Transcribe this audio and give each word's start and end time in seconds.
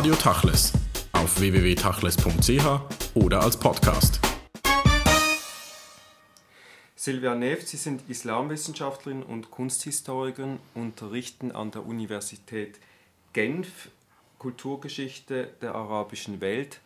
Radio 0.00 0.14
Tachles 0.14 0.72
auf 1.12 1.38
www.tachles.ch 1.38 3.16
oder 3.16 3.42
als 3.42 3.58
Podcast. 3.58 4.18
Silvia 6.96 7.34
Neff, 7.34 7.68
Sie 7.68 7.76
sind 7.76 8.08
Islamwissenschaftlerin 8.08 9.22
und 9.22 9.50
Kunsthistorikerin, 9.50 10.58
unterrichten 10.72 11.52
an 11.52 11.70
der 11.70 11.84
Universität 11.84 12.78
Genf 13.34 13.90
Kulturgeschichte 14.38 15.50
der 15.60 15.74
arabischen 15.74 16.40
Welt. 16.40 16.80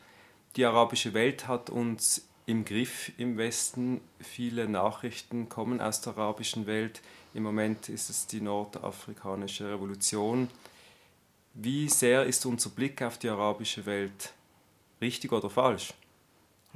Die 0.57 0.65
arabische 0.65 1.15
Welt 1.15 1.47
hat 1.47 1.71
uns 1.71 2.27
im 2.47 2.65
Griff 2.65 3.13
im 3.17 3.39
Westen. 3.39 4.01
Viele 4.19 4.69
Nachrichten 4.69 5.49
kommen 5.49 5.81
aus 5.81 6.01
der 6.01 6.19
arabischen 6.19 6.67
Welt. 6.67 7.01
Im 7.33 7.45
Moment 7.45 7.89
ist 7.89 8.11
es 8.11 8.27
die 8.27 8.41
nordafrikanische 8.41 9.71
Revolution. 9.71 10.49
Wie 11.57 11.89
sehr 11.89 12.25
ist 12.25 12.45
unser 12.47 12.71
Blick 12.71 13.01
auf 13.01 13.17
die 13.17 13.29
arabische 13.29 13.87
Welt 13.87 14.33
richtig 15.01 15.31
oder 15.31 15.49
falsch? 15.49 15.95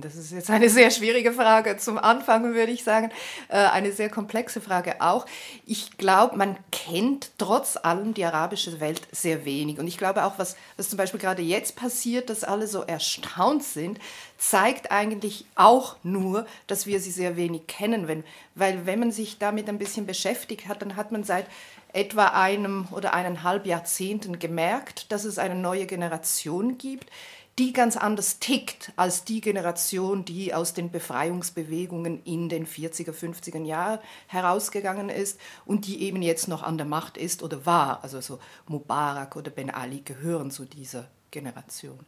Das 0.00 0.14
ist 0.14 0.30
jetzt 0.30 0.48
eine 0.48 0.70
sehr 0.70 0.92
schwierige 0.92 1.32
Frage. 1.32 1.76
Zum 1.76 1.98
Anfang 1.98 2.54
würde 2.54 2.70
ich 2.70 2.84
sagen, 2.84 3.10
äh, 3.48 3.56
eine 3.56 3.90
sehr 3.90 4.08
komplexe 4.08 4.60
Frage 4.60 5.00
auch. 5.00 5.26
Ich 5.66 5.98
glaube, 5.98 6.36
man 6.36 6.56
kennt 6.70 7.32
trotz 7.36 7.76
allem 7.76 8.14
die 8.14 8.24
arabische 8.24 8.78
Welt 8.78 9.02
sehr 9.10 9.44
wenig. 9.44 9.80
Und 9.80 9.88
ich 9.88 9.98
glaube 9.98 10.24
auch, 10.24 10.38
was, 10.38 10.54
was 10.76 10.88
zum 10.88 10.98
Beispiel 10.98 11.18
gerade 11.18 11.42
jetzt 11.42 11.74
passiert, 11.74 12.30
dass 12.30 12.44
alle 12.44 12.68
so 12.68 12.82
erstaunt 12.82 13.64
sind, 13.64 13.98
zeigt 14.36 14.92
eigentlich 14.92 15.46
auch 15.56 15.96
nur, 16.04 16.46
dass 16.68 16.86
wir 16.86 17.00
sie 17.00 17.10
sehr 17.10 17.36
wenig 17.36 17.66
kennen. 17.66 18.06
Wenn, 18.06 18.22
weil 18.54 18.86
wenn 18.86 19.00
man 19.00 19.10
sich 19.10 19.38
damit 19.38 19.68
ein 19.68 19.78
bisschen 19.78 20.06
beschäftigt 20.06 20.68
hat, 20.68 20.80
dann 20.80 20.94
hat 20.94 21.10
man 21.10 21.24
seit 21.24 21.46
etwa 21.92 22.26
einem 22.26 22.86
oder 22.92 23.14
eineinhalb 23.14 23.66
Jahrzehnten 23.66 24.38
gemerkt, 24.38 25.10
dass 25.10 25.24
es 25.24 25.38
eine 25.38 25.56
neue 25.56 25.86
Generation 25.86 26.78
gibt, 26.78 27.10
die 27.58 27.72
ganz 27.72 27.96
anders 27.96 28.38
tickt 28.38 28.92
als 28.96 29.24
die 29.24 29.40
Generation, 29.40 30.24
die 30.24 30.54
aus 30.54 30.74
den 30.74 30.90
Befreiungsbewegungen 30.90 32.22
in 32.24 32.48
den 32.48 32.66
40er, 32.66 33.12
50er 33.12 33.64
Jahren 33.64 33.98
herausgegangen 34.28 35.08
ist 35.08 35.40
und 35.66 35.86
die 35.86 36.02
eben 36.02 36.22
jetzt 36.22 36.46
noch 36.46 36.62
an 36.62 36.78
der 36.78 36.86
Macht 36.86 37.16
ist 37.16 37.42
oder 37.42 37.66
war. 37.66 38.02
Also 38.02 38.20
so 38.20 38.38
Mubarak 38.68 39.34
oder 39.34 39.50
Ben 39.50 39.70
Ali 39.70 40.00
gehören 40.04 40.50
zu 40.52 40.64
dieser 40.64 41.08
Generation. 41.30 41.98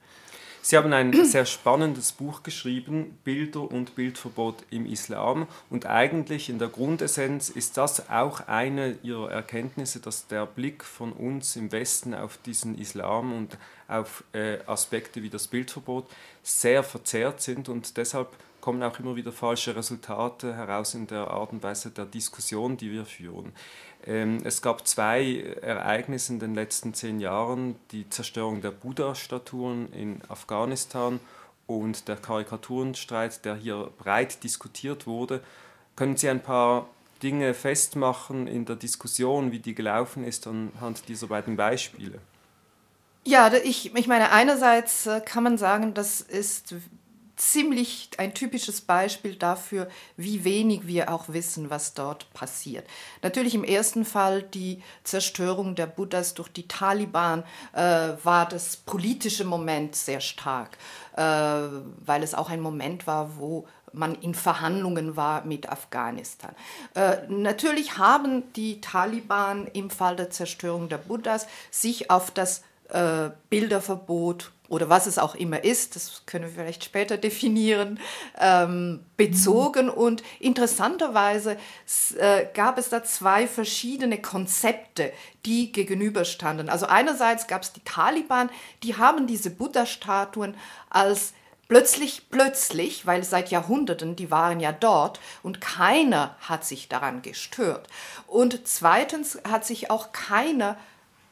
Sie 0.63 0.77
haben 0.77 0.93
ein 0.93 1.13
sehr 1.25 1.47
spannendes 1.47 2.13
Buch 2.13 2.43
geschrieben, 2.43 3.19
Bilder 3.25 3.63
und 3.71 3.95
Bildverbot 3.95 4.65
im 4.71 4.87
Islam. 4.87 5.47
Und 5.71 5.87
eigentlich 5.87 6.49
in 6.49 6.59
der 6.59 6.69
Grundessenz 6.69 7.49
ist 7.49 7.77
das 7.77 8.11
auch 8.11 8.47
eine 8.47 8.99
Ihrer 9.03 9.31
Erkenntnisse, 9.31 10.01
dass 10.01 10.27
der 10.27 10.47
Blick 10.47 10.85
von 10.85 11.13
uns 11.13 11.57
im 11.57 11.73
Westen 11.73 12.15
auf 12.15 12.37
diesen 12.39 12.79
Islam 12.79 13.33
und 13.33 13.57
auf 13.91 14.25
äh, 14.33 14.59
Aspekte 14.67 15.23
wie 15.23 15.31
das 15.31 15.49
Bildverbot 15.49 16.07
sehr 16.43 16.83
verzerrt 16.83 17.41
sind 17.43 17.69
und 17.69 17.97
deshalb 17.97 18.29
kommen 18.61 18.83
auch 18.83 18.99
immer 18.99 19.17
wieder 19.17 19.33
falsche 19.33 19.75
Resultate 19.75 20.55
heraus 20.55 20.95
in 20.95 21.07
der 21.07 21.29
Art 21.29 21.53
und 21.53 21.63
Weise 21.63 21.91
der 21.91 22.05
Diskussion, 22.05 22.77
die 22.77 22.93
wir 22.93 23.07
führen. 23.07 23.53
Ähm, 24.07 24.39
es 24.45 24.63
gab 24.63 24.87
zwei 24.87 25.41
Ereignisse 25.63 26.33
in 26.33 26.41
den 26.41 26.55
letzten 26.55 26.95
zehn 26.95 27.21
Jahren, 27.21 27.77
die 27.91 28.09
Zerstörung 28.09 28.61
der 28.61 28.71
Buddha-Statuen 28.71 29.93
in 29.93 30.21
Afghanistan 30.29 31.21
und 31.67 32.09
der 32.09 32.17
Karikaturenstreit, 32.17 33.45
der 33.45 33.57
hier 33.57 33.91
breit 33.99 34.43
diskutiert 34.43 35.07
wurde. 35.07 35.41
Können 35.97 36.17
Sie 36.17 36.29
ein 36.29 36.43
paar 36.43 36.89
Dinge 37.23 37.53
festmachen 37.53 38.47
in 38.47 38.65
der 38.65 38.77
Diskussion, 38.77 39.53
wie 39.53 39.59
die 39.59 39.75
gelaufen 39.75 40.25
ist 40.25 40.47
anhand 40.47 41.09
dieser 41.09 41.27
beiden 41.27 41.57
Beispiele? 41.57 42.19
Ja, 43.25 43.53
ich, 43.53 43.95
ich 43.95 44.07
meine, 44.07 44.33
einerseits 44.33 45.07
äh, 45.07 45.21
kann 45.21 45.45
man 45.45 45.59
sagen, 45.59 45.93
das 45.95 46.21
ist 46.21 46.75
ziemlich 47.41 48.11
ein 48.19 48.35
typisches 48.35 48.83
Beispiel 48.83 49.35
dafür, 49.35 49.89
wie 50.17 50.45
wenig 50.45 50.87
wir 50.87 51.11
auch 51.11 51.29
wissen, 51.29 51.71
was 51.71 51.95
dort 51.95 52.33
passiert. 52.35 52.87
Natürlich 53.23 53.55
im 53.55 53.65
ersten 53.65 54.05
Fall 54.05 54.43
die 54.43 54.83
Zerstörung 55.05 55.75
der 55.75 55.87
Buddhas 55.87 56.35
durch 56.35 56.51
die 56.51 56.69
Taliban 56.69 57.43
äh, 57.73 58.11
war 58.23 58.47
das 58.47 58.77
politische 58.77 59.45
Moment 59.45 59.97
sehr 59.97 60.21
stark, 60.21 60.77
äh, 61.17 61.23
weil 61.23 62.23
es 62.23 62.35
auch 62.35 62.51
ein 62.51 62.61
Moment 62.61 63.07
war, 63.07 63.39
wo 63.39 63.67
man 63.93 64.15
in 64.17 64.35
Verhandlungen 64.35 65.17
war 65.17 65.45
mit 65.45 65.69
Afghanistan. 65.69 66.55
Äh, 66.95 67.17
natürlich 67.29 67.97
haben 67.97 68.53
die 68.53 68.81
Taliban 68.81 69.67
im 69.67 69.91
Fall 69.91 70.17
der 70.17 70.31
Zerstörung 70.31 70.89
der 70.89 70.99
Buddhas 70.99 71.47
sich 71.71 72.11
auf 72.11 72.31
das 72.31 72.63
äh, 72.93 73.31
Bilderverbot 73.49 74.53
oder 74.71 74.89
was 74.89 75.07
es 75.07 75.19
auch 75.19 75.35
immer 75.35 75.65
ist, 75.65 75.97
das 75.97 76.23
können 76.27 76.45
wir 76.45 76.53
vielleicht 76.53 76.85
später 76.85 77.17
definieren, 77.17 77.99
ähm, 78.39 79.05
bezogen. 79.17 79.91
Und 79.91 80.23
interessanterweise 80.39 81.57
äh, 82.17 82.47
gab 82.55 82.79
es 82.79 82.89
da 82.89 83.03
zwei 83.03 83.49
verschiedene 83.49 84.23
Konzepte, 84.23 85.13
die 85.45 85.73
gegenüberstanden. 85.73 86.69
Also 86.69 86.87
einerseits 86.87 87.49
gab 87.49 87.63
es 87.63 87.73
die 87.73 87.83
Taliban, 87.85 88.49
die 88.85 88.97
haben 88.97 89.27
diese 89.27 89.51
Buddha-Statuen 89.51 90.55
als 90.89 91.33
plötzlich, 91.67 92.31
plötzlich, 92.31 93.07
weil 93.07 93.25
seit 93.25 93.51
Jahrhunderten, 93.51 94.15
die 94.15 94.31
waren 94.31 94.61
ja 94.61 94.71
dort 94.71 95.19
und 95.43 95.61
keiner 95.61 96.37
hat 96.41 96.65
sich 96.65 96.89
daran 96.89 97.23
gestört. 97.23 97.89
Und 98.29 98.69
zweitens 98.69 99.37
hat 99.49 99.65
sich 99.65 99.91
auch 99.91 100.13
keiner 100.13 100.77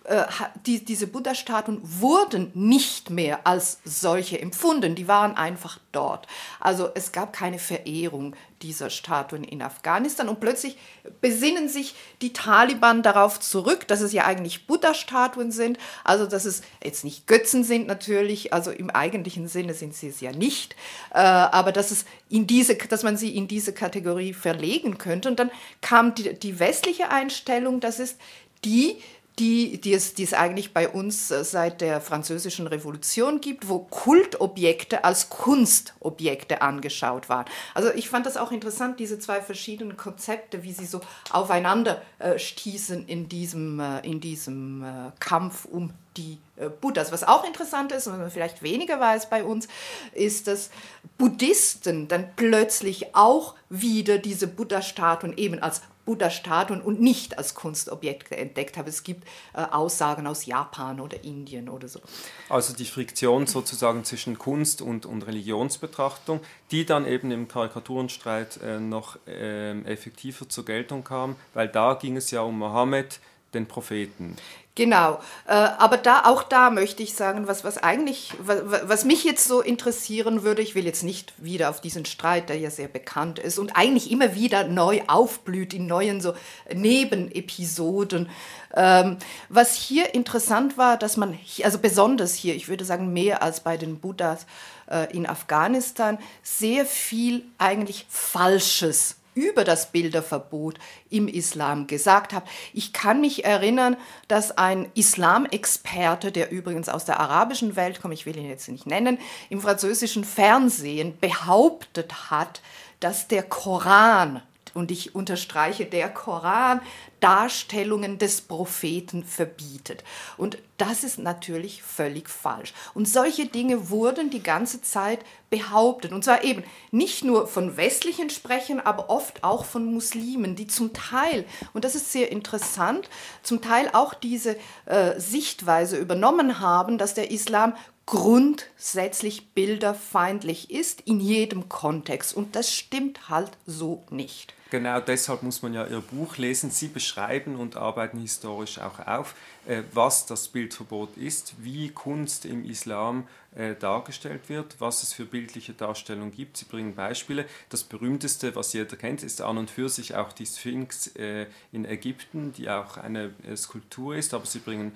äh, 0.08 0.26
die, 0.64 0.84
diese 0.84 1.06
Buddha-Statuen 1.06 1.80
wurden 1.82 2.50
nicht 2.54 3.10
mehr 3.10 3.46
als 3.46 3.78
solche 3.84 4.40
empfunden, 4.40 4.94
die 4.94 5.06
waren 5.06 5.36
einfach 5.36 5.78
dort. 5.92 6.26
Also 6.60 6.88
es 6.94 7.12
gab 7.12 7.34
keine 7.34 7.58
Verehrung 7.58 8.34
dieser 8.62 8.88
Statuen 8.88 9.44
in 9.44 9.60
Afghanistan 9.60 10.28
und 10.28 10.40
plötzlich 10.40 10.78
besinnen 11.20 11.68
sich 11.68 11.94
die 12.22 12.32
Taliban 12.32 13.02
darauf 13.02 13.38
zurück, 13.38 13.86
dass 13.86 14.00
es 14.00 14.14
ja 14.14 14.24
eigentlich 14.24 14.66
Buddha-Statuen 14.66 15.52
sind, 15.52 15.78
also 16.04 16.24
dass 16.24 16.46
es 16.46 16.62
jetzt 16.82 17.04
nicht 17.04 17.26
Götzen 17.26 17.62
sind 17.62 17.86
natürlich, 17.86 18.52
also 18.54 18.70
im 18.70 18.88
eigentlichen 18.88 19.46
Sinne 19.46 19.74
sind 19.74 19.94
sie 19.94 20.08
es 20.08 20.22
ja 20.22 20.32
nicht, 20.32 20.74
äh, 21.12 21.18
aber 21.18 21.70
dass, 21.70 21.90
es 21.90 22.06
in 22.30 22.46
diese, 22.46 22.76
dass 22.76 23.02
man 23.02 23.18
sie 23.18 23.36
in 23.36 23.46
diese 23.46 23.74
Kategorie 23.74 24.32
verlegen 24.32 24.96
könnte. 24.96 25.28
Und 25.28 25.38
dann 25.38 25.50
kam 25.82 26.14
die, 26.14 26.32
die 26.32 26.58
westliche 26.58 27.10
Einstellung, 27.10 27.80
das 27.80 28.00
ist 28.00 28.16
die, 28.64 28.96
die, 29.38 29.80
die, 29.80 29.94
es, 29.94 30.14
die 30.14 30.24
es 30.24 30.34
eigentlich 30.34 30.72
bei 30.72 30.88
uns 30.88 31.30
äh, 31.30 31.44
seit 31.44 31.80
der 31.80 32.00
Französischen 32.00 32.66
Revolution 32.66 33.40
gibt, 33.40 33.68
wo 33.68 33.80
Kultobjekte 33.80 35.04
als 35.04 35.28
Kunstobjekte 35.28 36.62
angeschaut 36.62 37.28
waren. 37.28 37.46
Also 37.74 37.90
ich 37.94 38.08
fand 38.08 38.26
das 38.26 38.36
auch 38.36 38.52
interessant, 38.52 38.98
diese 38.98 39.18
zwei 39.18 39.40
verschiedenen 39.40 39.96
Konzepte, 39.96 40.62
wie 40.62 40.72
sie 40.72 40.86
so 40.86 41.00
aufeinander 41.30 42.02
äh, 42.18 42.38
stießen 42.38 43.06
in 43.06 43.28
diesem, 43.28 43.80
äh, 43.80 44.00
in 44.00 44.20
diesem 44.20 44.82
äh, 44.82 45.12
Kampf 45.20 45.64
um 45.64 45.92
die 46.16 46.38
äh, 46.56 46.68
Buddhas. 46.68 47.12
Was 47.12 47.22
auch 47.24 47.44
interessant 47.46 47.92
ist, 47.92 48.06
und 48.06 48.18
man 48.18 48.30
vielleicht 48.30 48.62
weniger 48.62 48.98
weiß 48.98 49.30
bei 49.30 49.44
uns, 49.44 49.68
ist, 50.12 50.48
dass 50.48 50.70
Buddhisten 51.16 52.08
dann 52.08 52.28
plötzlich 52.36 53.14
auch 53.14 53.54
wieder 53.70 54.18
diese 54.18 54.48
Buddha-Statuen 54.48 55.36
eben 55.36 55.60
als 55.60 55.82
Buddha-Statuen 56.08 56.80
und 56.80 57.02
nicht 57.02 57.36
als 57.36 57.54
Kunstobjekte 57.54 58.34
entdeckt 58.34 58.78
habe. 58.78 58.88
Es 58.88 59.02
gibt 59.02 59.28
äh, 59.52 59.60
Aussagen 59.60 60.26
aus 60.26 60.46
Japan 60.46 61.00
oder 61.00 61.22
Indien 61.22 61.68
oder 61.68 61.86
so. 61.86 62.00
Also 62.48 62.74
die 62.74 62.86
Friktion 62.86 63.46
sozusagen 63.46 64.04
zwischen 64.04 64.38
Kunst 64.38 64.80
und, 64.80 65.04
und 65.04 65.26
Religionsbetrachtung, 65.26 66.40
die 66.70 66.86
dann 66.86 67.06
eben 67.06 67.30
im 67.30 67.46
Karikaturenstreit 67.46 68.58
äh, 68.62 68.80
noch 68.80 69.18
äh, 69.26 69.78
effektiver 69.82 70.48
zur 70.48 70.64
Geltung 70.64 71.04
kam, 71.04 71.36
weil 71.52 71.68
da 71.68 71.92
ging 71.92 72.16
es 72.16 72.30
ja 72.30 72.40
um 72.40 72.58
Mohammed, 72.58 73.20
den 73.54 73.66
Propheten. 73.66 74.36
Genau, 74.78 75.18
äh, 75.48 75.54
aber 75.54 75.96
da 75.96 76.22
auch 76.24 76.44
da 76.44 76.70
möchte 76.70 77.02
ich 77.02 77.14
sagen, 77.14 77.48
was, 77.48 77.64
was 77.64 77.78
eigentlich, 77.78 78.34
was, 78.38 79.04
mich 79.04 79.24
jetzt 79.24 79.48
so 79.48 79.60
interessieren 79.60 80.44
würde, 80.44 80.62
ich 80.62 80.76
will 80.76 80.86
jetzt 80.86 81.02
nicht 81.02 81.32
wieder 81.36 81.70
auf 81.70 81.80
diesen 81.80 82.04
Streit, 82.04 82.48
der 82.48 82.58
ja 82.58 82.70
sehr 82.70 82.86
bekannt 82.86 83.40
ist 83.40 83.58
und 83.58 83.72
eigentlich 83.74 84.12
immer 84.12 84.36
wieder 84.36 84.68
neu 84.68 85.00
aufblüht 85.08 85.74
in 85.74 85.88
neuen 85.88 86.20
so 86.20 86.34
Nebenepisoden. 86.72 88.28
Ähm, 88.72 89.16
was 89.48 89.74
hier 89.74 90.14
interessant 90.14 90.78
war, 90.78 90.96
dass 90.96 91.16
man, 91.16 91.36
also 91.64 91.80
besonders 91.80 92.34
hier, 92.34 92.54
ich 92.54 92.68
würde 92.68 92.84
sagen 92.84 93.12
mehr 93.12 93.42
als 93.42 93.58
bei 93.58 93.76
den 93.76 93.98
Buddhas 93.98 94.46
äh, 94.88 95.12
in 95.12 95.26
Afghanistan, 95.26 96.18
sehr 96.44 96.86
viel 96.86 97.44
eigentlich 97.58 98.06
Falsches 98.08 99.17
über 99.38 99.62
das 99.62 99.92
Bilderverbot 99.92 100.78
im 101.10 101.28
Islam 101.28 101.86
gesagt 101.86 102.32
habe. 102.32 102.46
Ich 102.74 102.92
kann 102.92 103.20
mich 103.20 103.44
erinnern, 103.44 103.96
dass 104.26 104.58
ein 104.58 104.90
Islamexperte, 104.94 106.32
der 106.32 106.50
übrigens 106.50 106.88
aus 106.88 107.04
der 107.04 107.20
arabischen 107.20 107.76
Welt 107.76 108.02
kommt, 108.02 108.14
ich 108.14 108.26
will 108.26 108.36
ihn 108.36 108.48
jetzt 108.48 108.68
nicht 108.68 108.86
nennen, 108.86 109.18
im 109.48 109.60
französischen 109.60 110.24
Fernsehen 110.24 111.16
behauptet 111.20 112.30
hat, 112.30 112.60
dass 112.98 113.28
der 113.28 113.44
Koran 113.44 114.42
und 114.78 114.90
ich 114.90 115.14
unterstreiche, 115.14 115.84
der 115.84 116.08
Koran 116.08 116.80
Darstellungen 117.20 118.18
des 118.18 118.40
Propheten 118.40 119.24
verbietet. 119.24 120.04
Und 120.36 120.58
das 120.76 121.02
ist 121.02 121.18
natürlich 121.18 121.82
völlig 121.82 122.28
falsch. 122.28 122.72
Und 122.94 123.08
solche 123.08 123.46
Dinge 123.46 123.90
wurden 123.90 124.30
die 124.30 124.42
ganze 124.42 124.80
Zeit 124.80 125.20
behauptet. 125.50 126.12
Und 126.12 126.22
zwar 126.22 126.44
eben 126.44 126.62
nicht 126.92 127.24
nur 127.24 127.48
von 127.48 127.76
westlichen 127.76 128.30
Sprechern, 128.30 128.78
aber 128.78 129.10
oft 129.10 129.42
auch 129.42 129.64
von 129.64 129.92
Muslimen, 129.92 130.54
die 130.54 130.68
zum 130.68 130.92
Teil, 130.92 131.44
und 131.72 131.84
das 131.84 131.96
ist 131.96 132.12
sehr 132.12 132.30
interessant, 132.30 133.08
zum 133.42 133.60
Teil 133.60 133.90
auch 133.92 134.14
diese 134.14 134.56
äh, 134.86 135.18
Sichtweise 135.18 135.96
übernommen 135.96 136.60
haben, 136.60 136.98
dass 136.98 137.14
der 137.14 137.30
Islam 137.32 137.74
grundsätzlich 138.08 139.50
bilderfeindlich 139.50 140.70
ist 140.70 141.02
in 141.02 141.20
jedem 141.20 141.68
Kontext. 141.68 142.34
Und 142.34 142.56
das 142.56 142.72
stimmt 142.74 143.28
halt 143.28 143.50
so 143.66 144.02
nicht. 144.10 144.54
Genau 144.70 145.00
deshalb 145.00 145.42
muss 145.42 145.62
man 145.62 145.72
ja 145.72 145.86
Ihr 145.86 146.00
Buch 146.00 146.36
lesen. 146.36 146.70
Sie 146.70 146.88
beschreiben 146.88 147.56
und 147.56 147.76
arbeiten 147.76 148.18
historisch 148.18 148.78
auch 148.78 149.06
auf, 149.06 149.34
äh, 149.66 149.82
was 149.92 150.26
das 150.26 150.48
Bildverbot 150.48 151.16
ist, 151.16 151.54
wie 151.58 151.88
Kunst 151.90 152.44
im 152.44 152.64
Islam 152.64 153.26
äh, 153.54 153.74
dargestellt 153.74 154.48
wird, 154.48 154.76
was 154.78 155.02
es 155.02 155.12
für 155.14 155.24
bildliche 155.24 155.72
Darstellungen 155.72 156.32
gibt. 156.32 156.58
Sie 156.58 156.66
bringen 156.66 156.94
Beispiele. 156.94 157.46
Das 157.68 157.82
berühmteste, 157.84 158.56
was 158.56 158.74
jeder 158.74 158.96
kennt, 158.96 159.22
ist 159.22 159.40
an 159.40 159.56
und 159.56 159.70
für 159.70 159.88
sich 159.88 160.16
auch 160.16 160.32
die 160.32 160.46
Sphinx 160.46 161.08
äh, 161.16 161.46
in 161.72 161.86
Ägypten, 161.86 162.52
die 162.54 162.70
auch 162.70 162.96
eine 162.98 163.32
Skulptur 163.56 164.16
ist, 164.16 164.32
aber 164.34 164.46
sie 164.46 164.60
bringen 164.60 164.92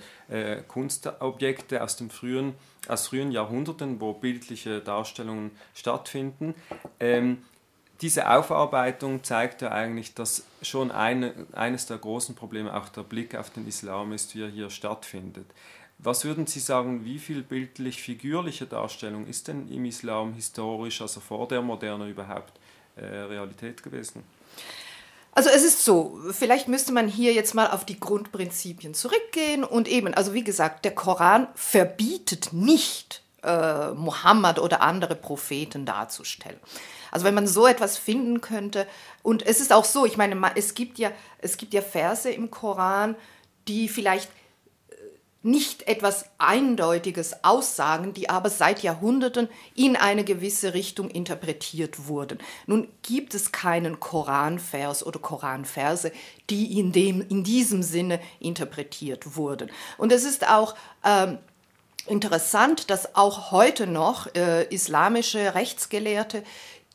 Kunstobjekte 0.69 1.83
aus, 1.83 1.97
dem 1.97 2.09
frühen, 2.09 2.55
aus 2.89 3.09
frühen 3.09 3.33
Jahrhunderten, 3.33 4.01
wo 4.01 4.13
bildliche 4.13 4.81
Darstellungen 4.81 5.53
stattfinden. 5.75 6.55
Ähm, 7.01 7.39
diese 8.01 8.29
Aufarbeitung 8.29 9.23
zeigt 9.23 9.63
ja 9.63 9.71
eigentlich, 9.71 10.15
dass 10.15 10.45
schon 10.61 10.91
eine, 10.91 11.35
eines 11.53 11.87
der 11.87 11.99
großen 11.99 12.35
Probleme 12.35 12.75
auch 12.75 12.89
der 12.89 13.03
Blick 13.03 13.37
auf 13.37 13.51
den 13.51 13.67
Islam 13.69 14.13
ist, 14.13 14.35
wie 14.35 14.43
er 14.43 14.49
hier 14.49 14.71
stattfindet. 14.71 15.47
Was 15.99 16.25
würden 16.25 16.49
Sie 16.49 16.59
sagen, 16.59 17.05
wie 17.05 17.21
viel 17.21 17.43
bildlich-figürliche 17.43 18.67
Darstellung 18.67 19.29
ist 19.29 19.47
denn 19.47 19.69
im 19.69 19.85
Islam 19.85 20.35
historisch, 20.35 21.01
also 21.01 21.21
vor 21.21 21.47
der 21.47 21.63
Moderne 21.63 22.09
überhaupt, 22.09 22.59
äh, 22.97 23.05
Realität 23.05 23.85
gewesen? 23.85 24.25
Also 25.35 25.49
es 25.49 25.63
ist 25.65 25.85
so, 25.85 26.21
vielleicht 26.31 26.69
müsste 26.69 26.93
man 26.93 27.09
hier 27.09 27.33
jetzt 27.33 27.55
mal 27.55 27.71
auf 27.71 27.87
die 27.87 27.99
Grundprinzipien 27.99 28.93
zurückgehen 28.93 29.65
und 29.65 29.89
eben, 29.89 30.13
also 30.13 30.35
wie 30.35 30.45
gesagt, 30.45 30.85
der 30.85 30.95
Koran 30.95 31.49
verbietet 31.55 32.53
nicht, 32.53 33.23
äh, 33.43 33.91
Mohammed 33.93 34.59
oder 34.59 34.83
andere 34.83 35.15
Propheten 35.15 35.87
darzustellen. 35.87 36.61
Also 37.11 37.25
wenn 37.25 37.35
man 37.35 37.47
so 37.47 37.67
etwas 37.67 37.97
finden 37.97 38.43
könnte, 38.43 38.87
und 39.23 39.45
es 39.45 39.61
ist 39.61 39.73
auch 39.73 39.87
so, 39.87 40.05
ich 40.05 40.19
meine, 40.19 40.39
es 40.55 40.75
gibt 40.75 40.99
ja, 40.99 41.11
es 41.39 41.57
gibt 41.57 41.73
ja 41.73 41.81
Verse 41.81 42.31
im 42.31 42.51
Koran, 42.51 43.17
die 43.69 43.89
vielleicht 43.89 44.29
nicht 45.43 45.89
etwas 45.89 46.27
Eindeutiges 46.39 47.45
aussagen, 47.45 48.15
die 48.15 48.31
aber 48.31 48.49
seit 48.49 48.83
Jahrhunderten 48.83 49.49
in 49.75 49.97
eine 49.97 50.25
gewisse 50.25 50.75
Richtung 50.75 51.11
interpretiert 51.11 52.07
wurden. 52.07 52.39
Nun 52.67 52.89
gibt 53.03 53.35
es 53.35 53.51
keinen 53.51 53.99
Koranvers 53.99 55.05
oder 55.05 55.19
Koranverse, 55.19 56.13
die 56.49 56.79
in, 56.79 56.93
dem, 56.93 57.27
in 57.29 57.43
diesem 57.43 57.83
Sinne 57.83 58.21
interpretiert 58.39 59.37
wurden. 59.37 59.71
Und 59.99 60.13
es 60.13 60.25
ist 60.25 60.49
auch 60.49 60.77
ähm, 61.05 61.39
interessant, 62.07 62.91
dass 62.91 63.17
auch 63.17 63.51
heute 63.51 63.87
noch 63.87 64.33
äh, 64.35 64.65
islamische 64.73 65.55
Rechtsgelehrte 65.55 66.45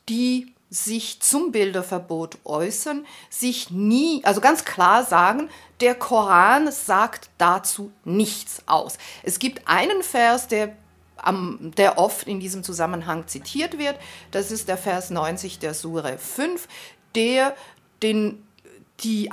die 0.08 0.54
sich 0.70 1.20
zum 1.20 1.52
Bilderverbot 1.52 2.38
äußern, 2.44 3.06
sich 3.30 3.70
nie, 3.70 4.22
also 4.24 4.40
ganz 4.40 4.64
klar 4.64 5.04
sagen, 5.04 5.48
der 5.80 5.94
Koran 5.94 6.70
sagt 6.70 7.30
dazu 7.38 7.92
nichts 8.04 8.62
aus. 8.66 8.98
Es 9.22 9.38
gibt 9.38 9.66
einen 9.66 10.02
Vers, 10.02 10.48
der, 10.48 10.76
am, 11.16 11.72
der 11.76 11.98
oft 11.98 12.26
in 12.26 12.40
diesem 12.40 12.62
Zusammenhang 12.62 13.26
zitiert 13.26 13.78
wird, 13.78 13.96
das 14.30 14.50
ist 14.50 14.68
der 14.68 14.76
Vers 14.76 15.10
90 15.10 15.58
der 15.58 15.74
Sure 15.74 16.18
5, 16.18 16.68
der 17.14 17.56
den 18.02 18.44
die 19.00 19.30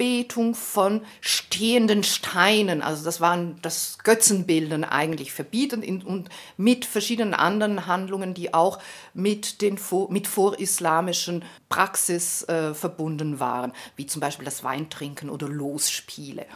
Anbetung 0.00 0.54
von 0.54 1.02
stehenden 1.20 2.02
Steinen, 2.04 2.80
also 2.80 3.04
das 3.04 3.20
waren 3.20 3.58
das 3.60 3.98
Götzenbilden 4.02 4.82
eigentlich 4.82 5.30
verbieten 5.30 6.02
und 6.02 6.30
mit 6.56 6.86
verschiedenen 6.86 7.34
anderen 7.34 7.86
Handlungen, 7.86 8.32
die 8.32 8.54
auch 8.54 8.78
mit 9.12 9.60
den 9.60 9.78
mit 10.08 10.26
vorislamischen 10.26 11.44
Praxis 11.68 12.44
äh, 12.44 12.72
verbunden 12.72 13.40
waren, 13.40 13.72
wie 13.96 14.06
zum 14.06 14.20
Beispiel 14.20 14.46
das 14.46 14.64
Weintrinken 14.64 15.28
oder 15.28 15.48
Losspiele. 15.48 16.46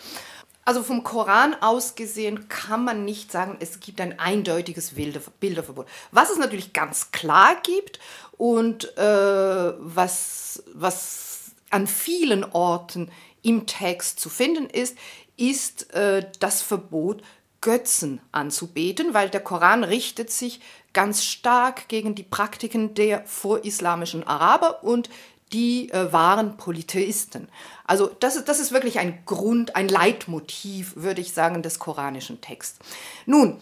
Also 0.65 0.83
vom 0.83 1.05
Koran 1.05 1.55
aus 1.61 1.97
gesehen 1.97 2.49
kann 2.49 2.83
man 2.83 3.05
nicht 3.05 3.31
sagen, 3.31 3.59
es 3.61 3.79
gibt 3.81 4.01
ein 4.01 4.19
eindeutiges 4.19 4.95
Bilderverbot. 4.95 5.87
Was 6.13 6.31
es 6.31 6.39
natürlich 6.39 6.73
ganz 6.73 7.11
klar 7.11 7.57
gibt 7.63 8.01
und 8.39 8.97
äh, 8.97 9.75
was, 9.79 10.63
was 10.73 11.35
an 11.75 11.87
vielen 11.87 12.45
Orten 12.45 13.11
im 13.45 13.67
Text 13.67 14.19
zu 14.19 14.29
finden 14.29 14.69
ist, 14.69 14.97
ist 15.37 15.93
äh, 15.95 16.27
das 16.41 16.63
Verbot, 16.63 17.23
Götzen 17.61 18.21
anzubeten, 18.31 19.15
weil 19.15 19.31
der 19.31 19.41
Koran 19.41 19.85
richtet 19.85 20.31
sich 20.31 20.61
ganz 20.93 21.25
stark 21.25 21.89
gegen 21.89 22.15
die 22.15 22.23
Praktiken 22.23 22.93
der 22.93 23.25
vorislamischen 23.25 24.23
Araber 24.27 24.85
und 24.85 25.09
die 25.55 25.91
äh, 25.91 26.13
waren 26.13 26.59
Polytheisten. 26.59 27.49
Also 27.87 28.11
das 28.21 28.37
ist, 28.37 28.49
das 28.49 28.61
ist 28.61 28.73
wirklich 28.73 28.99
ein 28.99 29.25
Grund, 29.25 29.77
ein 29.77 29.89
Leitmotiv, 29.89 30.93
würde 30.97 31.23
ich 31.23 31.33
sagen, 31.33 31.63
des 31.63 31.79
koranischen 31.79 32.41
Texts. 32.41 32.79
Nun, 33.25 33.59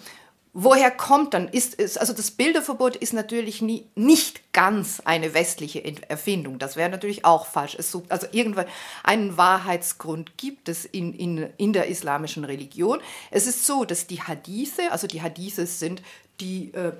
Woher 0.54 0.90
kommt 0.90 1.32
dann? 1.32 1.48
Ist 1.48 1.80
es, 1.80 1.96
also 1.96 2.12
das 2.12 2.30
Bilderverbot 2.30 2.96
ist 2.96 3.14
natürlich 3.14 3.62
nie, 3.62 3.86
nicht 3.94 4.52
ganz 4.52 5.00
eine 5.00 5.32
westliche 5.32 5.82
Erfindung. 6.10 6.58
Das 6.58 6.76
wäre 6.76 6.90
natürlich 6.90 7.24
auch 7.24 7.46
falsch. 7.46 7.74
Es 7.78 7.90
so, 7.90 8.02
also 8.10 8.26
irgendwann 8.32 8.66
einen 9.02 9.38
Wahrheitsgrund 9.38 10.36
gibt 10.36 10.68
es 10.68 10.84
in, 10.84 11.14
in, 11.14 11.50
in 11.56 11.72
der 11.72 11.86
islamischen 11.86 12.44
Religion. 12.44 13.00
Es 13.30 13.46
ist 13.46 13.64
so, 13.64 13.86
dass 13.86 14.06
die 14.06 14.20
Hadithe, 14.20 14.92
also 14.92 15.06
die 15.06 15.22
Hadithe 15.22 15.66
sind 15.66 16.02
die 16.38 16.74
äh, 16.74 16.92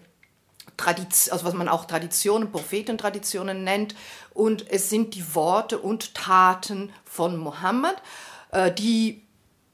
Tradition, 0.79 1.35
also 1.35 1.45
was 1.45 1.53
man 1.53 1.69
auch 1.69 1.85
Traditionen, 1.85 2.51
Prophetentraditionen 2.51 3.65
nennt, 3.65 3.95
und 4.33 4.71
es 4.71 4.89
sind 4.89 5.15
die 5.15 5.35
Worte 5.35 5.79
und 5.79 6.15
Taten 6.15 6.91
von 7.05 7.37
Mohammed, 7.37 7.97
äh, 8.53 8.73
die 8.73 9.23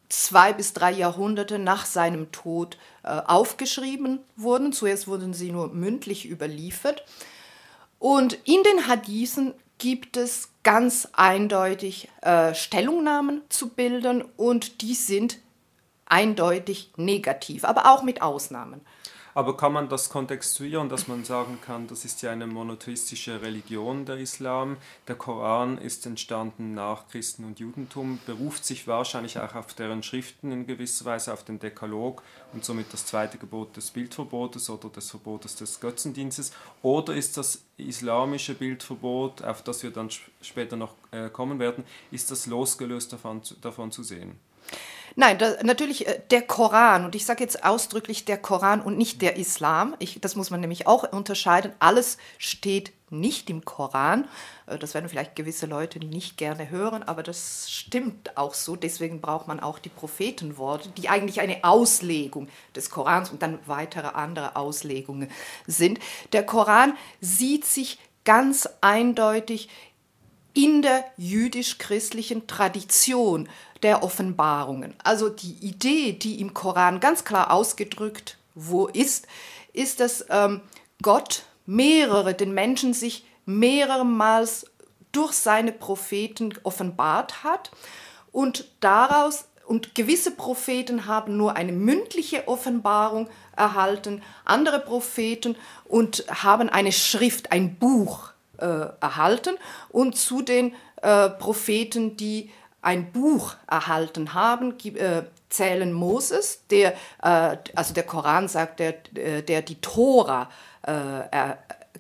zwei 0.09 0.53
bis 0.53 0.73
drei 0.73 0.93
Jahrhunderte 0.93 1.59
nach 1.59 1.87
seinem 1.87 2.33
Tod 2.33 2.79
äh, 3.03 3.09
aufgeschrieben 3.09 4.21
wurden. 4.37 4.73
Zuerst 4.73 5.07
wurden 5.07 5.35
sie 5.35 5.53
nur 5.53 5.69
mündlich 5.69 6.29
überliefert. 6.29 7.05
Und 7.99 8.35
in 8.45 8.63
den 8.63 8.87
Hadithen 8.87 9.55
gibt 9.79 10.17
es 10.17 10.51
ganz 10.63 11.09
eindeutig 11.13 12.09
äh, 12.23 12.55
Stellungnahmen 12.55 13.43
zu 13.49 13.69
Bildern 13.69 14.23
und 14.37 14.83
die 14.83 14.95
sind 14.95 15.39
eindeutig 16.07 16.93
negativ, 16.97 17.65
aber 17.65 17.93
auch 17.93 18.03
mit 18.03 18.23
Ausnahmen. 18.23 18.81
Aber 19.39 19.57
kann 19.57 19.73
man 19.73 19.89
das 19.89 20.11
kontextuieren, 20.11 20.89
dass 20.89 21.07
man 21.07 21.25
sagen 21.25 21.61
kann, 21.65 21.87
das 21.87 22.05
ist 22.05 22.23
ja 22.23 22.33
eine 22.33 22.49
monotheistische 22.49 23.41
Religion, 23.41 24.05
der 24.05 24.17
Islam. 24.17 24.79
Der 25.07 25.15
Koran 25.15 25.79
ist 25.79 26.07
entstanden 26.07 26.75
nach 26.75 27.07
Christen 27.07 27.45
und 27.45 27.61
Judentum, 27.61 28.19
beruft 28.27 28.65
sich 28.65 28.89
wahrscheinlich 28.89 29.39
auch 29.39 29.55
auf 29.55 29.75
deren 29.75 30.03
Schriften 30.03 30.51
in 30.51 30.67
gewisser 30.67 31.05
Weise, 31.05 31.33
auf 31.33 31.45
den 31.45 31.61
Dekalog 31.61 32.25
und 32.53 32.65
somit 32.65 32.93
das 32.93 33.07
zweite 33.07 33.39
Gebot 33.39 33.77
des 33.77 33.93
Bildverbotes 33.93 34.71
oder 34.71 34.89
des 34.89 35.09
Verbotes 35.09 35.55
des 35.55 35.79
Götzendienstes. 35.79 36.51
Oder 36.83 37.15
ist 37.15 37.37
das 37.37 37.63
islamische 37.77 38.55
Bildverbot, 38.55 39.45
auf 39.45 39.63
das 39.63 39.85
wir 39.85 39.93
dann 39.93 40.11
später 40.43 40.75
noch 40.75 40.95
äh, 41.13 41.29
kommen 41.29 41.61
werden, 41.61 41.85
ist 42.11 42.33
das 42.33 42.47
losgelöst 42.47 43.13
davon, 43.13 43.43
davon 43.61 43.93
zu 43.93 44.03
sehen? 44.03 44.37
Nein, 45.21 45.37
da, 45.37 45.57
natürlich 45.65 46.07
äh, 46.07 46.21
der 46.31 46.43
Koran, 46.43 47.05
und 47.05 47.17
ich 47.17 47.27
sage 47.27 47.43
jetzt 47.43 47.65
ausdrücklich 47.65 48.25
der 48.25 48.39
Koran 48.39 48.81
und 48.81 48.97
nicht 48.97 49.21
der 49.21 49.37
Islam, 49.37 49.97
ich, 49.99 50.21
das 50.21 50.37
muss 50.37 50.51
man 50.51 50.61
nämlich 50.61 50.87
auch 50.87 51.13
unterscheiden, 51.13 51.73
alles 51.81 52.19
steht 52.39 52.93
nicht 53.11 53.51
im 53.51 53.65
Koran. 53.65 54.29
Äh, 54.67 54.79
das 54.79 54.95
werden 54.95 55.09
vielleicht 55.09 55.35
gewisse 55.35 55.67
Leute 55.67 55.99
nicht 55.99 56.37
gerne 56.37 56.71
hören, 56.71 57.03
aber 57.03 57.25
das 57.25 57.69
stimmt 57.69 58.37
auch 58.37 58.55
so. 58.55 58.77
Deswegen 58.77 59.21
braucht 59.21 59.49
man 59.49 59.59
auch 59.59 59.81
die 59.81 59.89
Prophetenworte, 59.89 60.91
die 60.91 61.09
eigentlich 61.09 61.41
eine 61.41 61.65
Auslegung 61.65 62.47
des 62.77 62.89
Korans 62.89 63.31
und 63.31 63.43
dann 63.43 63.59
weitere 63.67 64.15
andere 64.15 64.55
Auslegungen 64.55 65.33
sind. 65.67 65.99
Der 66.33 66.47
Koran 66.47 66.97
sieht 67.21 67.65
sich 67.65 67.99
ganz 68.25 68.69
eindeutig 68.83 69.69
in 70.59 70.83
der 70.83 71.05
jüdisch-christlichen 71.17 72.49
Tradition 72.49 73.49
der 73.83 74.03
Offenbarungen. 74.03 74.95
Also 75.03 75.29
die 75.29 75.55
Idee, 75.61 76.13
die 76.13 76.41
im 76.41 76.55
Koran 76.55 77.01
ganz 77.01 77.25
klar 77.25 77.53
ausgedrückt 77.53 78.37
wo 78.55 78.87
ist, 78.89 79.27
ist, 79.73 80.01
dass 80.01 80.27
ähm, 80.31 80.61
Gott 81.03 81.45
mehrere, 81.65 82.35
den 82.35 82.53
Menschen 82.53 82.93
sich 82.93 83.25
mehreremals 83.47 84.67
durch 85.13 85.33
seine 85.33 85.73
Propheten 85.73 86.55
offenbart 86.65 87.45
hat 87.45 87.71
und 88.33 88.69
daraus 88.81 89.47
und 89.67 89.95
gewisse 89.95 90.31
Propheten 90.31 91.07
haben 91.07 91.37
nur 91.37 91.57
eine 91.57 91.73
mündliche 91.73 92.49
Offenbarung 92.49 93.29
erhalten, 93.55 94.23
andere 94.47 94.81
Propheten 94.81 95.57
und 95.85 96.25
haben 96.31 96.71
eine 96.71 96.93
Schrift, 96.93 97.53
ein 97.53 97.77
Buch 97.77 98.31
äh, 98.57 98.65
erhalten. 99.01 99.57
Und 99.91 100.17
zu 100.17 100.41
den 100.41 100.75
äh, 101.03 101.29
Propheten, 101.29 102.17
die 102.17 102.51
ein 102.81 103.13
Buch 103.13 103.55
erhalten 103.67 104.35
haben, 104.35 104.75
äh, 104.85 105.23
zählen 105.49 105.93
Moses, 105.93 106.63
der, 106.71 106.95
äh, 107.23 107.57
also 107.75 107.95
der 107.95 108.05
Koran 108.05 108.49
sagt, 108.49 108.81
der, 108.81 108.95
äh, 109.17 109.43
der 109.43 109.63
die 109.63 109.81
Tora 109.81 110.51
äh, 110.83 111.55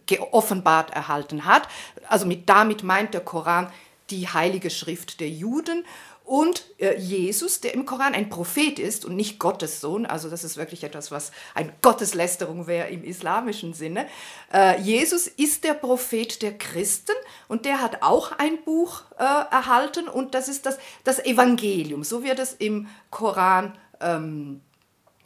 geoffenbart 0.06 0.90
erhalten 0.90 1.44
hat. 1.44 1.68
Also 2.08 2.26
mit, 2.26 2.48
damit 2.48 2.82
meint 2.82 3.14
der 3.14 3.20
Koran 3.20 3.70
die 4.10 4.28
heilige 4.28 4.70
Schrift 4.70 5.20
der 5.20 5.28
Juden 5.28 5.84
und 6.28 6.66
äh, 6.78 6.98
Jesus, 6.98 7.62
der 7.62 7.72
im 7.72 7.86
Koran 7.86 8.12
ein 8.12 8.28
Prophet 8.28 8.78
ist 8.78 9.06
und 9.06 9.16
nicht 9.16 9.38
Gottes 9.38 9.80
Sohn, 9.80 10.04
also 10.04 10.28
das 10.28 10.44
ist 10.44 10.58
wirklich 10.58 10.84
etwas, 10.84 11.10
was 11.10 11.32
eine 11.54 11.72
Gotteslästerung 11.80 12.66
wäre 12.66 12.88
im 12.88 13.02
islamischen 13.02 13.72
Sinne. 13.72 14.06
Äh, 14.52 14.78
Jesus 14.82 15.26
ist 15.26 15.64
der 15.64 15.72
Prophet 15.72 16.42
der 16.42 16.58
Christen 16.58 17.14
und 17.48 17.64
der 17.64 17.80
hat 17.80 18.02
auch 18.02 18.32
ein 18.32 18.62
Buch 18.62 19.04
äh, 19.16 19.22
erhalten 19.22 20.06
und 20.06 20.34
das 20.34 20.48
ist 20.48 20.66
das, 20.66 20.76
das 21.02 21.18
Evangelium, 21.18 22.04
so 22.04 22.22
wird 22.22 22.40
es 22.40 22.52
im 22.52 22.88
Koran 23.08 23.78
ähm, 23.98 24.60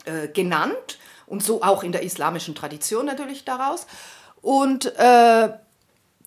äh, 0.05 0.29
genannt 0.29 1.01
und 1.27 1.43
so 1.43 1.63
auch 1.63 1.83
in 1.83 1.91
der 1.91 2.05
islamischen 2.05 2.55
Tradition 2.55 3.07
natürlich 3.07 3.45
daraus. 3.45 3.89
Und 4.41 4.87
äh, 4.97 5.49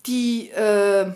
die 0.04 0.50
äh, 0.50 1.12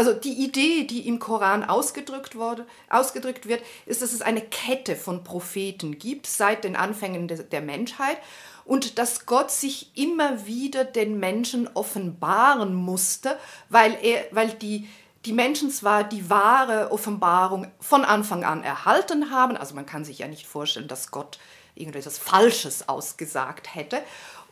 also 0.00 0.14
die 0.14 0.42
Idee, 0.42 0.84
die 0.84 1.06
im 1.06 1.18
Koran 1.18 1.62
ausgedrückt, 1.62 2.34
wurde, 2.34 2.64
ausgedrückt 2.88 3.46
wird, 3.46 3.60
ist, 3.84 4.00
dass 4.00 4.14
es 4.14 4.22
eine 4.22 4.40
Kette 4.40 4.96
von 4.96 5.24
Propheten 5.24 5.98
gibt 5.98 6.26
seit 6.26 6.64
den 6.64 6.74
Anfängen 6.74 7.28
de, 7.28 7.44
der 7.44 7.60
Menschheit 7.60 8.16
und 8.64 8.98
dass 8.98 9.26
Gott 9.26 9.50
sich 9.50 9.90
immer 9.98 10.46
wieder 10.46 10.84
den 10.84 11.20
Menschen 11.20 11.68
offenbaren 11.74 12.72
musste, 12.72 13.36
weil, 13.68 13.94
er, 14.00 14.24
weil 14.30 14.48
die, 14.52 14.88
die 15.26 15.34
Menschen 15.34 15.70
zwar 15.70 16.02
die 16.02 16.30
wahre 16.30 16.92
Offenbarung 16.92 17.66
von 17.78 18.06
Anfang 18.06 18.42
an 18.42 18.62
erhalten 18.62 19.30
haben, 19.30 19.54
also 19.54 19.74
man 19.74 19.84
kann 19.84 20.06
sich 20.06 20.20
ja 20.20 20.28
nicht 20.28 20.46
vorstellen, 20.46 20.88
dass 20.88 21.10
Gott 21.10 21.38
irgendetwas 21.74 22.16
Falsches 22.16 22.88
ausgesagt 22.88 23.74
hätte, 23.74 24.00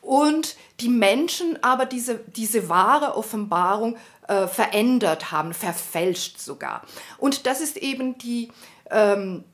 und 0.00 0.56
die 0.80 0.88
Menschen 0.88 1.62
aber 1.62 1.84
diese, 1.84 2.20
diese 2.36 2.68
wahre 2.68 3.16
Offenbarung 3.16 3.96
äh, 4.28 4.46
verändert 4.46 5.32
haben, 5.32 5.52
verfälscht 5.54 6.38
sogar. 6.38 6.82
Und 7.16 7.46
das 7.46 7.60
ist 7.60 7.76
eben 7.76 8.18
die, 8.18 8.52
ähm, 8.90 9.44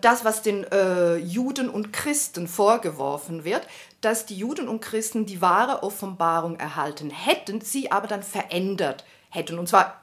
das, 0.00 0.24
was 0.24 0.42
den 0.42 0.64
äh, 0.64 1.16
Juden 1.16 1.68
und 1.68 1.92
Christen 1.92 2.46
vorgeworfen 2.48 3.44
wird, 3.44 3.66
dass 4.00 4.26
die 4.26 4.36
Juden 4.36 4.68
und 4.68 4.80
Christen 4.80 5.26
die 5.26 5.40
wahre 5.40 5.82
Offenbarung 5.82 6.56
erhalten 6.56 7.10
hätten, 7.10 7.60
sie 7.60 7.90
aber 7.90 8.06
dann 8.06 8.22
verändert 8.22 9.04
hätten, 9.30 9.58
und 9.58 9.68
zwar 9.68 10.00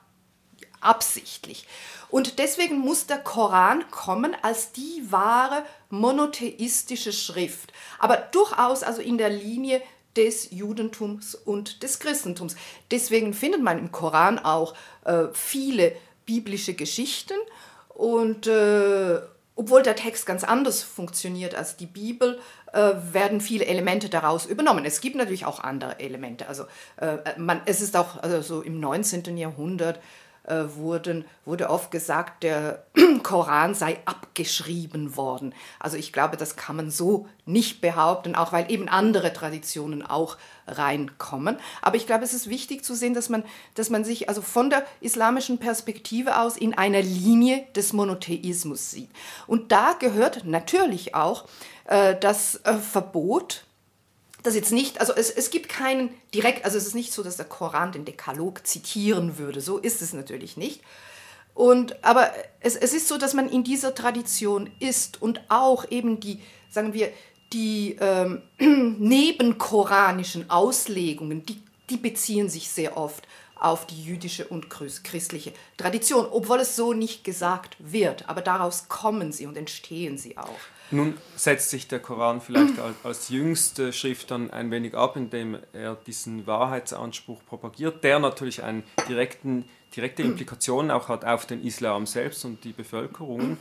absichtlich. 0.81 1.67
Und 2.09 2.39
deswegen 2.39 2.77
muss 2.77 3.07
der 3.07 3.17
Koran 3.17 3.89
kommen 3.91 4.35
als 4.41 4.71
die 4.71 5.03
wahre 5.09 5.63
monotheistische 5.89 7.13
Schrift, 7.13 7.73
aber 7.99 8.17
durchaus 8.17 8.83
also 8.83 9.01
in 9.01 9.17
der 9.17 9.29
Linie 9.29 9.81
des 10.17 10.51
Judentums 10.51 11.36
und 11.36 11.84
des 11.84 12.00
Christentums. 12.00 12.55
Deswegen 12.91 13.34
findet 13.34 13.62
man 13.62 13.79
im 13.79 13.91
Koran 13.91 14.39
auch 14.39 14.74
äh, 15.03 15.25
viele 15.34 15.95
biblische 16.25 16.74
Geschichten 16.74 17.36
und 17.89 18.48
äh, 18.48 19.19
obwohl 19.55 19.84
der 19.84 19.95
Text 19.95 20.25
ganz 20.25 20.43
anders 20.43 20.84
funktioniert 20.84 21.55
als 21.55 21.77
die 21.77 21.86
Bibel, 21.86 22.39
äh, 22.74 22.91
werden 23.13 23.39
viele 23.39 23.65
Elemente 23.65 24.10
daraus 24.10 24.45
übernommen. 24.45 24.84
Es 24.84 25.00
gibt 25.00 25.15
natürlich 25.15 25.45
auch 25.45 25.62
andere 25.62 26.00
Elemente. 26.00 26.48
Also 26.48 26.65
äh, 26.98 27.17
man, 27.38 27.62
es 27.65 27.81
ist 27.81 27.95
auch 27.95 28.22
also 28.22 28.41
so 28.41 28.62
im 28.62 28.79
19. 28.81 29.38
Jahrhundert 29.38 30.00
wurden, 30.47 31.25
wurde 31.43 31.69
oft 31.69 31.91
gesagt, 31.91 32.43
der 32.43 32.85
Koran 33.23 33.73
sei 33.73 33.97
abgeschrieben 34.05 35.17
worden. 35.17 35.53
Also 35.79 35.97
ich 35.97 36.13
glaube, 36.13 36.37
das 36.37 36.55
kann 36.55 36.75
man 36.75 36.91
so 36.91 37.27
nicht 37.45 37.81
behaupten, 37.81 38.35
auch 38.35 38.51
weil 38.51 38.71
eben 38.71 38.87
andere 38.87 39.33
Traditionen 39.33 40.05
auch 40.05 40.37
reinkommen. 40.67 41.57
Aber 41.81 41.97
ich 41.97 42.07
glaube, 42.07 42.23
es 42.23 42.33
ist 42.33 42.49
wichtig 42.49 42.83
zu 42.83 42.95
sehen, 42.95 43.13
dass 43.13 43.29
man, 43.29 43.43
dass 43.73 43.89
man 43.89 44.03
sich 44.03 44.29
also 44.29 44.41
von 44.41 44.69
der 44.69 44.85
islamischen 45.01 45.57
Perspektive 45.57 46.39
aus 46.39 46.57
in 46.57 46.77
einer 46.77 47.01
Linie 47.01 47.65
des 47.75 47.93
Monotheismus 47.93 48.91
sieht. 48.91 49.09
Und 49.47 49.71
da 49.71 49.93
gehört 49.93 50.45
natürlich 50.45 51.15
auch 51.15 51.45
äh, 51.85 52.15
das 52.19 52.61
äh, 52.63 52.73
Verbot 52.75 53.64
das 54.45 54.55
jetzt 54.55 54.71
nicht, 54.71 54.99
also 54.99 55.13
es, 55.13 55.29
es 55.29 55.49
gibt 55.49 55.69
keinen 55.69 56.09
direkt, 56.33 56.65
also 56.65 56.77
es 56.77 56.87
ist 56.87 56.95
nicht 56.95 57.13
so, 57.13 57.23
dass 57.23 57.37
der 57.37 57.45
Koran 57.45 57.91
den 57.91 58.05
Dekalog 58.05 58.65
zitieren 58.65 59.37
würde, 59.37 59.61
so 59.61 59.77
ist 59.77 60.01
es 60.01 60.13
natürlich 60.13 60.57
nicht. 60.57 60.81
Und, 61.53 62.03
aber 62.03 62.31
es, 62.59 62.75
es 62.75 62.93
ist 62.93 63.07
so, 63.07 63.17
dass 63.17 63.33
man 63.33 63.49
in 63.49 63.63
dieser 63.63 63.95
Tradition 63.95 64.69
ist 64.79 65.21
und 65.21 65.39
auch 65.49 65.89
eben 65.89 66.19
die, 66.19 66.41
sagen 66.69 66.93
wir, 66.93 67.11
die 67.53 67.97
ähm, 67.99 68.41
nebenkoranischen 68.99 70.49
Auslegungen, 70.49 71.45
die, 71.45 71.61
die 71.89 71.97
beziehen 71.97 72.49
sich 72.49 72.69
sehr 72.69 72.97
oft 72.97 73.25
auf 73.55 73.87
die 73.87 74.03
jüdische 74.03 74.45
und 74.45 74.69
christliche 74.69 75.53
Tradition, 75.77 76.27
obwohl 76.29 76.59
es 76.59 76.75
so 76.75 76.91
nicht 76.91 77.23
gesagt 77.23 77.77
wird. 77.79 78.27
Aber 78.27 78.41
daraus 78.41 78.89
kommen 78.89 79.31
sie 79.31 79.45
und 79.45 79.57
entstehen 79.57 80.17
sie 80.17 80.37
auch. 80.37 80.59
Nun 80.91 81.15
setzt 81.35 81.71
sich 81.71 81.87
der 81.87 81.99
Koran 81.99 82.41
vielleicht 82.41 82.75
als 83.03 83.29
jüngste 83.29 83.91
Schrift 83.91 84.29
dann 84.31 84.51
ein 84.51 84.69
wenig 84.69 84.93
ab, 84.93 85.17
indem 85.17 85.57
er 85.73 85.95
diesen 85.95 86.45
Wahrheitsanspruch 86.45 87.41
propagiert, 87.47 88.03
der 88.03 88.19
natürlich 88.19 88.63
eine 88.63 88.83
direkten, 89.09 89.65
direkte 89.95 90.21
Implikationen 90.21 90.91
auch 90.91 91.09
hat 91.09 91.25
auf 91.25 91.45
den 91.47 91.63
Islam 91.63 92.05
selbst 92.05 92.45
und 92.45 92.63
die 92.63 92.73
Bevölkerung. 92.73 93.57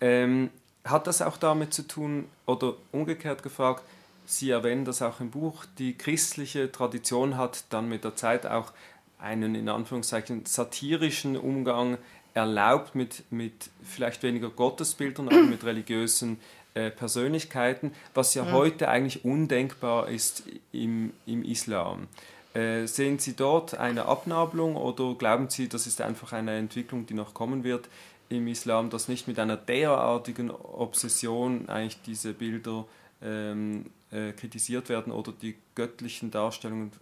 Ähm, 0.00 0.50
hat 0.84 1.06
das 1.06 1.22
auch 1.22 1.36
damit 1.36 1.74
zu 1.74 1.86
tun, 1.86 2.26
oder 2.46 2.74
umgekehrt 2.90 3.42
gefragt, 3.42 3.84
Sie 4.24 4.50
erwähnen 4.50 4.84
das 4.84 5.02
auch 5.02 5.20
im 5.20 5.30
Buch, 5.30 5.64
die 5.78 5.98
christliche 5.98 6.70
Tradition 6.70 7.36
hat 7.36 7.64
dann 7.70 7.88
mit 7.88 8.04
der 8.04 8.14
Zeit 8.16 8.46
auch 8.46 8.72
einen 9.18 9.54
in 9.54 9.68
Anführungszeichen 9.68 10.46
satirischen 10.46 11.36
Umgang 11.36 11.98
erlaubt 12.34 12.94
mit, 12.94 13.24
mit 13.30 13.70
vielleicht 13.84 14.22
weniger 14.22 14.50
Gottesbildern, 14.50 15.28
aber 15.28 15.42
mit 15.42 15.64
religiösen 15.64 16.38
äh, 16.74 16.90
Persönlichkeiten, 16.90 17.92
was 18.14 18.34
ja, 18.34 18.44
ja, 18.44 18.52
heute 18.52 18.88
eigentlich 18.88 19.24
undenkbar 19.24 20.08
ist 20.08 20.44
im, 20.72 21.12
im 21.26 21.44
Islam. 21.44 22.08
Äh, 22.54 22.86
sehen 22.86 23.18
Sie 23.18 23.34
dort 23.34 23.74
eine 23.74 24.06
Abnabelung 24.06 24.76
oder 24.76 25.14
glauben 25.14 25.48
Sie, 25.48 25.68
das 25.68 25.86
ist 25.86 26.00
einfach 26.00 26.32
eine 26.32 26.56
Entwicklung, 26.56 27.06
die 27.06 27.14
noch 27.14 27.34
kommen 27.34 27.64
wird 27.64 27.88
im 28.28 28.48
Islam, 28.48 28.90
dass 28.90 29.08
nicht 29.08 29.28
mit 29.28 29.38
einer 29.38 29.56
derartigen 29.56 30.50
Obsession 30.50 31.68
eigentlich 31.68 32.00
diese 32.06 32.32
Bilder 32.32 32.86
ähm, 33.22 33.86
äh, 34.10 34.32
kritisiert 34.32 34.88
werden 34.88 35.12
oder 35.12 35.32
die 35.32 35.56
göttlichen 35.74 36.30
Darstellungen 36.30 36.92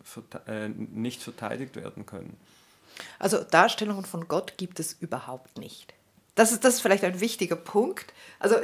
äh, 0.46 0.68
nicht 0.68 1.22
verteidigt 1.22 1.76
werden 1.76 2.06
können? 2.06 2.36
Also 3.18 3.42
Darstellungen 3.42 4.04
von 4.04 4.28
Gott 4.28 4.54
gibt 4.56 4.80
es 4.80 4.92
überhaupt 4.92 5.58
nicht. 5.58 5.94
Das 6.34 6.52
ist, 6.52 6.64
das 6.64 6.74
ist 6.74 6.80
vielleicht 6.80 7.04
ein 7.04 7.20
wichtiger 7.20 7.56
Punkt. 7.56 8.14
Also 8.38 8.56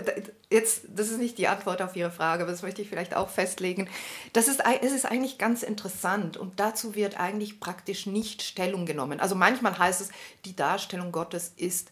jetzt, 0.50 0.84
das 0.88 1.10
ist 1.10 1.18
nicht 1.18 1.36
die 1.36 1.48
Antwort 1.48 1.82
auf 1.82 1.96
Ihre 1.96 2.10
Frage, 2.10 2.44
aber 2.44 2.52
das 2.52 2.62
möchte 2.62 2.80
ich 2.80 2.88
vielleicht 2.88 3.14
auch 3.14 3.28
festlegen. 3.28 3.88
Das 4.32 4.48
ist, 4.48 4.62
es 4.80 4.92
ist 4.92 5.04
eigentlich 5.04 5.36
ganz 5.36 5.62
interessant 5.62 6.36
und 6.36 6.58
dazu 6.58 6.94
wird 6.94 7.18
eigentlich 7.18 7.60
praktisch 7.60 8.06
nicht 8.06 8.42
Stellung 8.42 8.86
genommen. 8.86 9.20
Also 9.20 9.34
manchmal 9.34 9.78
heißt 9.78 10.00
es, 10.00 10.10
die 10.44 10.56
Darstellung 10.56 11.12
Gottes 11.12 11.52
ist 11.56 11.90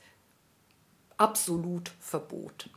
absolut 1.16 1.90
verboten. 2.00 2.70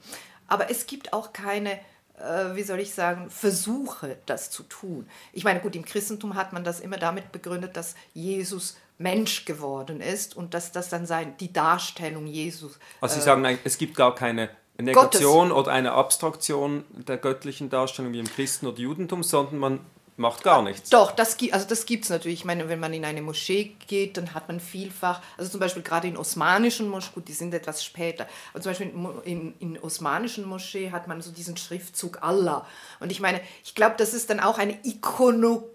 Aber 0.48 0.70
es 0.70 0.88
gibt 0.88 1.14
auch 1.14 1.34
keine, 1.34 1.80
äh, 2.18 2.56
wie 2.56 2.64
soll 2.64 2.80
ich 2.80 2.94
sagen, 2.94 3.30
Versuche, 3.30 4.18
das 4.26 4.50
zu 4.50 4.64
tun. 4.64 5.08
Ich 5.34 5.44
meine, 5.44 5.60
gut, 5.60 5.76
im 5.76 5.86
Christentum 5.86 6.36
hat 6.36 6.52
man 6.52 6.64
das 6.64 6.80
immer 6.80 6.98
damit 6.98 7.32
begründet, 7.32 7.78
dass 7.78 7.96
Jesus 8.14 8.76
Mensch 8.98 9.46
geworden 9.46 10.02
ist 10.02 10.36
und 10.36 10.54
dass 10.54 10.72
das 10.72 10.90
dann 10.90 11.06
sein, 11.06 11.36
die 11.40 11.54
Darstellung 11.54 12.26
Jesus. 12.26 12.80
Also 13.00 13.16
Sie 13.16 13.22
äh, 13.22 13.24
sagen, 13.24 13.60
es 13.64 13.78
gibt 13.78 13.96
gar 13.96 14.16
keine 14.16 14.50
Negation 14.80 15.50
Gottes. 15.50 15.64
oder 15.64 15.72
eine 15.72 15.94
Abstraktion 15.94 16.84
der 16.92 17.18
göttlichen 17.18 17.70
Darstellung 17.70 18.14
wie 18.14 18.20
im 18.20 18.28
Christen- 18.28 18.68
oder 18.68 18.80
Judentum, 18.80 19.24
sondern 19.24 19.60
man 19.60 19.80
macht 20.18 20.44
gar 20.44 20.64
nichts. 20.64 20.90
Doch, 20.90 21.12
das, 21.12 21.38
also 21.52 21.68
das 21.68 21.86
gibt 21.86 22.04
es 22.04 22.10
natürlich. 22.10 22.40
Ich 22.40 22.46
meine, 22.46 22.68
wenn 22.70 22.80
man 22.80 22.92
in 22.94 23.06
eine 23.06 23.22
Moschee 23.22 23.76
geht, 23.88 24.18
dann 24.18 24.34
hat 24.34 24.48
man 24.48 24.60
vielfach, 24.60 25.22
also 25.38 25.50
zum 25.52 25.60
Beispiel 25.60 25.84
gerade 25.84 26.08
in 26.08 26.18
osmanischen 26.18 26.90
Moscheen, 26.90 27.14
gut, 27.14 27.28
die 27.28 27.34
sind 27.34 27.54
etwas 27.54 27.86
später, 27.86 28.28
aber 28.52 28.62
zum 28.62 28.72
Beispiel 28.72 28.92
in, 29.26 29.54
in, 29.60 29.80
osmanischen 29.80 30.46
Moschee 30.46 30.92
hat 30.92 31.08
man 31.08 31.22
so 31.22 31.32
diesen 31.32 31.56
Schriftzug 31.56 32.24
Allah. 32.24 32.66
Und 33.00 33.12
ich 33.12 33.20
meine, 33.20 33.42
ich 33.64 33.76
glaube, 33.76 33.96
das 33.98 34.14
ist 34.14 34.30
dann 34.32 34.40
auch 34.40 34.58
eine 34.58 34.78
Ikono 34.84 35.70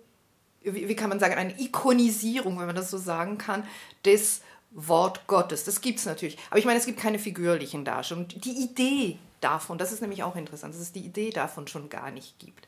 wie, 0.65 0.89
wie 0.89 0.97
kann 0.97 1.09
man 1.09 1.21
sagen, 1.21 1.35
eine 1.35 1.59
Ikonisierung, 1.61 2.59
wenn 2.59 2.67
man 2.67 2.77
das 2.77 2.91
so 2.91 2.99
sagen 2.99 3.39
kann, 3.39 3.65
des 4.05 4.43
Wort 4.71 5.27
Gottes. 5.27 5.65
Das 5.65 5.81
gibt 5.81 5.99
es 5.99 6.07
natürlich. 6.07 6.39
Aber 6.51 6.59
ich 6.59 6.65
meine, 6.65 6.79
es 6.79 6.87
gibt 6.87 6.99
keine 6.99 7.19
figürlichen 7.19 7.85
Darstellungen. 7.85 8.29
Die 8.29 8.63
Idee 8.63 9.19
davon, 9.41 9.79
das 9.79 9.93
ist 9.93 10.01
nämlich 10.01 10.23
auch 10.23 10.37
interessant, 10.37 10.75
dass 10.75 10.81
es 10.81 10.93
die 10.93 11.05
Idee 11.05 11.31
davon 11.31 11.67
schon 11.69 11.89
gar 11.89 12.11
nicht 12.11 12.39
gibt. 12.39 12.67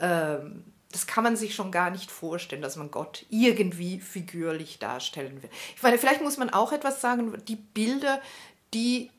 Ähm, 0.00 0.64
das 0.92 1.06
kann 1.06 1.24
man 1.24 1.36
sich 1.36 1.54
schon 1.54 1.72
gar 1.72 1.90
nicht 1.90 2.10
vorstellen, 2.10 2.62
dass 2.62 2.76
man 2.76 2.90
Gott 2.90 3.26
irgendwie 3.28 4.00
figürlich 4.00 4.78
darstellen 4.78 5.42
will. 5.42 5.50
Ich 5.74 5.82
meine, 5.82 5.98
vielleicht 5.98 6.22
muss 6.22 6.38
man 6.38 6.50
auch 6.50 6.72
etwas 6.72 7.00
sagen, 7.00 7.36
die 7.48 7.56
Bilder, 7.56 8.20
die 8.72 9.10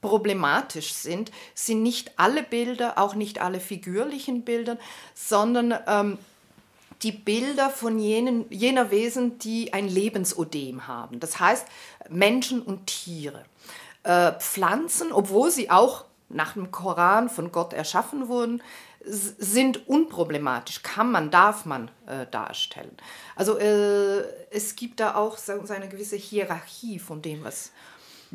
problematisch 0.00 0.92
sind, 0.92 1.32
sind 1.54 1.82
nicht 1.82 2.18
alle 2.18 2.42
Bilder, 2.42 2.98
auch 2.98 3.14
nicht 3.14 3.40
alle 3.40 3.58
figürlichen 3.58 4.42
Bilder, 4.42 4.78
sondern 5.14 5.74
ähm, 5.86 6.18
die 7.04 7.12
Bilder 7.12 7.70
von 7.70 7.98
jenen, 7.98 8.46
jener 8.50 8.90
Wesen, 8.90 9.38
die 9.38 9.72
ein 9.72 9.88
Lebensodem 9.88 10.88
haben. 10.88 11.20
Das 11.20 11.38
heißt 11.38 11.66
Menschen 12.08 12.62
und 12.62 12.86
Tiere. 12.86 13.44
Äh, 14.02 14.32
Pflanzen, 14.32 15.12
obwohl 15.12 15.50
sie 15.50 15.70
auch 15.70 16.06
nach 16.28 16.54
dem 16.54 16.70
Koran 16.70 17.28
von 17.28 17.52
Gott 17.52 17.72
erschaffen 17.72 18.28
wurden, 18.28 18.62
sind 19.06 19.86
unproblematisch, 19.86 20.82
kann 20.82 21.12
man, 21.12 21.30
darf 21.30 21.66
man 21.66 21.90
äh, 22.06 22.26
darstellen. 22.30 22.96
Also 23.36 23.58
äh, 23.58 24.24
es 24.50 24.76
gibt 24.76 24.98
da 24.98 25.14
auch 25.14 25.36
so, 25.36 25.52
eine 25.68 25.88
gewisse 25.88 26.16
Hierarchie 26.16 26.98
von 26.98 27.20
dem, 27.20 27.44
was 27.44 27.70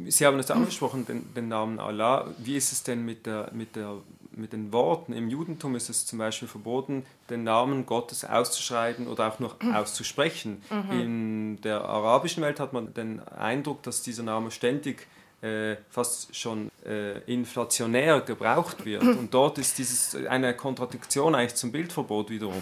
Sie 0.08 0.26
haben 0.26 0.40
es 0.40 0.50
angesprochen, 0.50 1.06
den, 1.06 1.34
den, 1.34 1.50
Namen 1.50 1.78
Allah. 1.78 2.34
Wie 2.38 2.56
ist 2.56 2.72
es 2.72 2.84
denn 2.84 3.04
mit, 3.04 3.26
der, 3.26 3.50
mit, 3.52 3.76
der, 3.76 3.98
mit 4.32 4.54
den 4.54 4.72
Worten? 4.72 5.14
Im 5.14 5.30
Judentum 5.30 5.76
ist 5.76 5.90
es 5.90 6.06
zum 6.06 6.20
Beispiel 6.20 6.48
verboten, 6.48 7.06
den 7.30 7.44
Namen 7.44 7.86
Gottes 7.86 8.26
auszuschreiben 8.26 9.08
oder 9.08 9.28
auch 9.28 9.40
nur 9.40 9.56
auszusprechen. 9.74 10.62
Mhm. 10.70 11.00
In 11.00 11.62
der 11.62 11.84
arabischen 11.86 12.44
Welt 12.44 12.60
hat 12.60 12.74
man 12.74 12.94
den 12.94 13.22
Eindruck, 13.28 13.84
dass 13.84 14.02
dieser 14.02 14.24
Name 14.24 14.52
ständig 14.52 15.08
äh, 15.42 15.78
fast 15.90 16.36
schon 16.36 16.70
äh, 16.86 17.20
inflationär 17.32 18.22
gebraucht 18.22 18.86
wird. 18.86 19.04
Und 19.04 19.34
dort 19.34 19.58
ist 19.58 19.78
dieses 19.78 20.16
eine 20.28 20.54
Kontradiktion 20.54 21.34
eigentlich 21.34 21.56
zum 21.56 21.72
Bildverbot 21.72 22.30
wiederum. 22.30 22.62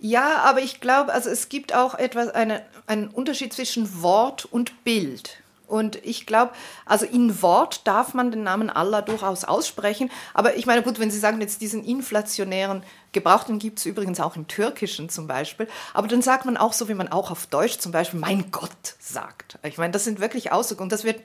Ja, 0.00 0.38
aber 0.38 0.60
ich 0.60 0.80
glaube, 0.80 1.12
also 1.12 1.30
es 1.30 1.48
gibt 1.48 1.72
auch 1.72 1.94
etwas, 1.94 2.28
eine, 2.30 2.64
einen 2.88 3.06
Unterschied 3.06 3.52
zwischen 3.52 4.02
Wort 4.02 4.44
und 4.44 4.82
Bild. 4.82 5.41
Und 5.72 6.04
ich 6.04 6.26
glaube, 6.26 6.52
also 6.84 7.06
in 7.06 7.40
Wort 7.40 7.86
darf 7.86 8.12
man 8.12 8.30
den 8.30 8.42
Namen 8.42 8.68
Allah 8.68 9.00
durchaus 9.00 9.42
aussprechen. 9.44 10.10
Aber 10.34 10.54
ich 10.56 10.66
meine, 10.66 10.82
gut, 10.82 10.98
wenn 10.98 11.10
Sie 11.10 11.18
sagen 11.18 11.40
jetzt 11.40 11.62
diesen 11.62 11.82
inflationären 11.82 12.82
Gebrauch, 13.12 13.44
den 13.44 13.58
gibt 13.58 13.78
es 13.78 13.86
übrigens 13.86 14.20
auch 14.20 14.36
im 14.36 14.46
Türkischen 14.48 15.08
zum 15.08 15.26
Beispiel. 15.26 15.66
Aber 15.94 16.08
dann 16.08 16.20
sagt 16.20 16.44
man 16.44 16.58
auch 16.58 16.74
so, 16.74 16.90
wie 16.90 16.94
man 16.94 17.08
auch 17.08 17.30
auf 17.30 17.46
Deutsch 17.46 17.78
zum 17.78 17.90
Beispiel 17.90 18.20
mein 18.20 18.50
Gott 18.50 18.96
sagt. 18.98 19.58
Ich 19.62 19.78
meine, 19.78 19.92
das 19.92 20.04
sind 20.04 20.20
wirklich 20.20 20.52
Ausdrücke 20.52 20.82
und 20.82 20.92
das 20.92 21.04
wird 21.04 21.22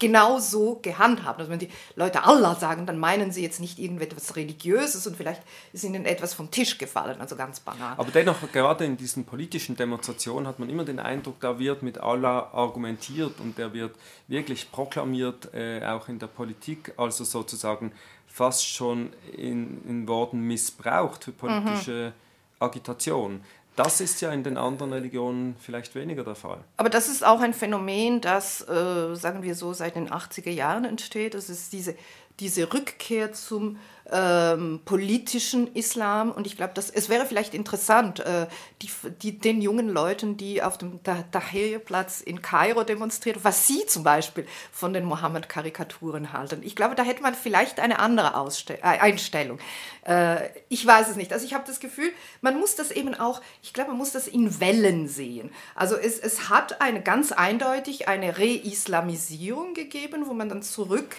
genau 0.00 0.40
so 0.40 0.80
gehandhabt. 0.82 1.38
Also 1.38 1.50
wenn 1.50 1.60
die 1.60 1.70
Leute 1.94 2.24
Allah 2.24 2.56
sagen, 2.56 2.86
dann 2.86 2.98
meinen 2.98 3.30
sie 3.30 3.42
jetzt 3.42 3.60
nicht 3.60 3.78
irgendetwas 3.78 4.34
Religiöses 4.34 5.06
und 5.06 5.16
vielleicht 5.16 5.42
ist 5.72 5.84
ihnen 5.84 6.04
etwas 6.06 6.34
vom 6.34 6.50
Tisch 6.50 6.78
gefallen, 6.78 7.20
also 7.20 7.36
ganz 7.36 7.60
banal. 7.60 7.94
Aber 7.96 8.10
dennoch, 8.10 8.36
gerade 8.52 8.84
in 8.84 8.96
diesen 8.96 9.24
politischen 9.24 9.76
Demonstrationen 9.76 10.48
hat 10.48 10.58
man 10.58 10.68
immer 10.68 10.84
den 10.84 10.98
Eindruck, 10.98 11.38
da 11.40 11.58
wird 11.58 11.82
mit 11.82 11.98
Allah 11.98 12.50
argumentiert 12.52 13.38
und 13.38 13.56
der 13.58 13.72
wird 13.72 13.94
wirklich 14.26 14.72
proklamiert, 14.72 15.54
äh, 15.54 15.84
auch 15.84 16.08
in 16.08 16.18
der 16.18 16.26
Politik, 16.26 16.92
also 16.96 17.22
sozusagen 17.22 17.92
fast 18.26 18.66
schon 18.66 19.12
in, 19.36 19.84
in 19.86 20.08
Worten 20.08 20.40
missbraucht 20.40 21.24
für 21.24 21.32
politische 21.32 22.12
mhm. 22.16 22.64
Agitation. 22.64 23.40
Das 23.76 24.00
ist 24.00 24.20
ja 24.20 24.32
in 24.32 24.42
den 24.42 24.56
anderen 24.56 24.92
Religionen 24.92 25.56
vielleicht 25.58 25.94
weniger 25.94 26.24
der 26.24 26.34
Fall. 26.34 26.58
Aber 26.76 26.90
das 26.90 27.08
ist 27.08 27.24
auch 27.24 27.40
ein 27.40 27.54
Phänomen, 27.54 28.20
das, 28.20 28.66
äh, 28.68 29.14
sagen 29.14 29.42
wir 29.42 29.54
so, 29.54 29.72
seit 29.72 29.96
den 29.96 30.10
80er 30.10 30.50
Jahren 30.50 30.84
entsteht. 30.84 31.34
Es 31.34 31.48
ist 31.48 31.72
diese, 31.72 31.94
diese 32.40 32.72
Rückkehr 32.72 33.32
zum 33.32 33.78
ähm, 34.12 34.80
politischen 34.84 35.72
Islam. 35.74 36.32
Und 36.32 36.46
ich 36.46 36.56
glaube, 36.56 36.72
es 36.76 37.08
wäre 37.08 37.26
vielleicht 37.26 37.54
interessant, 37.54 38.20
äh, 38.20 38.46
die, 38.82 38.90
die, 39.22 39.38
den 39.38 39.62
jungen 39.62 39.88
Leuten, 39.88 40.36
die 40.36 40.62
auf 40.62 40.78
dem 40.78 41.00
Tahrir-Platz 41.02 42.20
in 42.20 42.42
Kairo 42.42 42.82
demonstrieren, 42.82 43.40
was 43.42 43.66
sie 43.66 43.86
zum 43.86 44.02
Beispiel 44.02 44.46
von 44.72 44.92
den 44.92 45.04
Mohammed-Karikaturen 45.04 46.32
halten. 46.32 46.62
Ich 46.62 46.76
glaube, 46.76 46.94
da 46.94 47.02
hätte 47.02 47.22
man 47.22 47.34
vielleicht 47.34 47.80
eine 47.80 47.98
andere 47.98 48.36
Ausste 48.36 48.78
äh, 48.78 48.82
Einstellung. 48.82 49.58
Äh, 50.06 50.48
ich 50.68 50.84
weiß 50.84 51.10
es 51.10 51.16
nicht. 51.16 51.32
Also 51.32 51.44
ich 51.46 51.54
habe 51.54 51.64
das 51.66 51.80
Gefühl, 51.80 52.10
man 52.40 52.58
muss 52.58 52.74
das 52.74 52.90
eben 52.90 53.14
auch, 53.14 53.40
ich 53.62 53.72
glaube, 53.72 53.90
man 53.90 53.98
muss 53.98 54.12
das 54.12 54.26
in 54.26 54.60
Wellen 54.60 55.08
sehen. 55.08 55.50
Also 55.74 55.96
es, 55.96 56.18
es 56.18 56.48
hat 56.48 56.80
eine 56.80 57.02
ganz 57.02 57.32
eindeutig 57.32 58.08
eine 58.08 58.38
Reislamisierung 58.38 59.74
gegeben, 59.74 60.24
wo 60.26 60.32
man 60.32 60.48
dann 60.48 60.62
zurück 60.62 61.16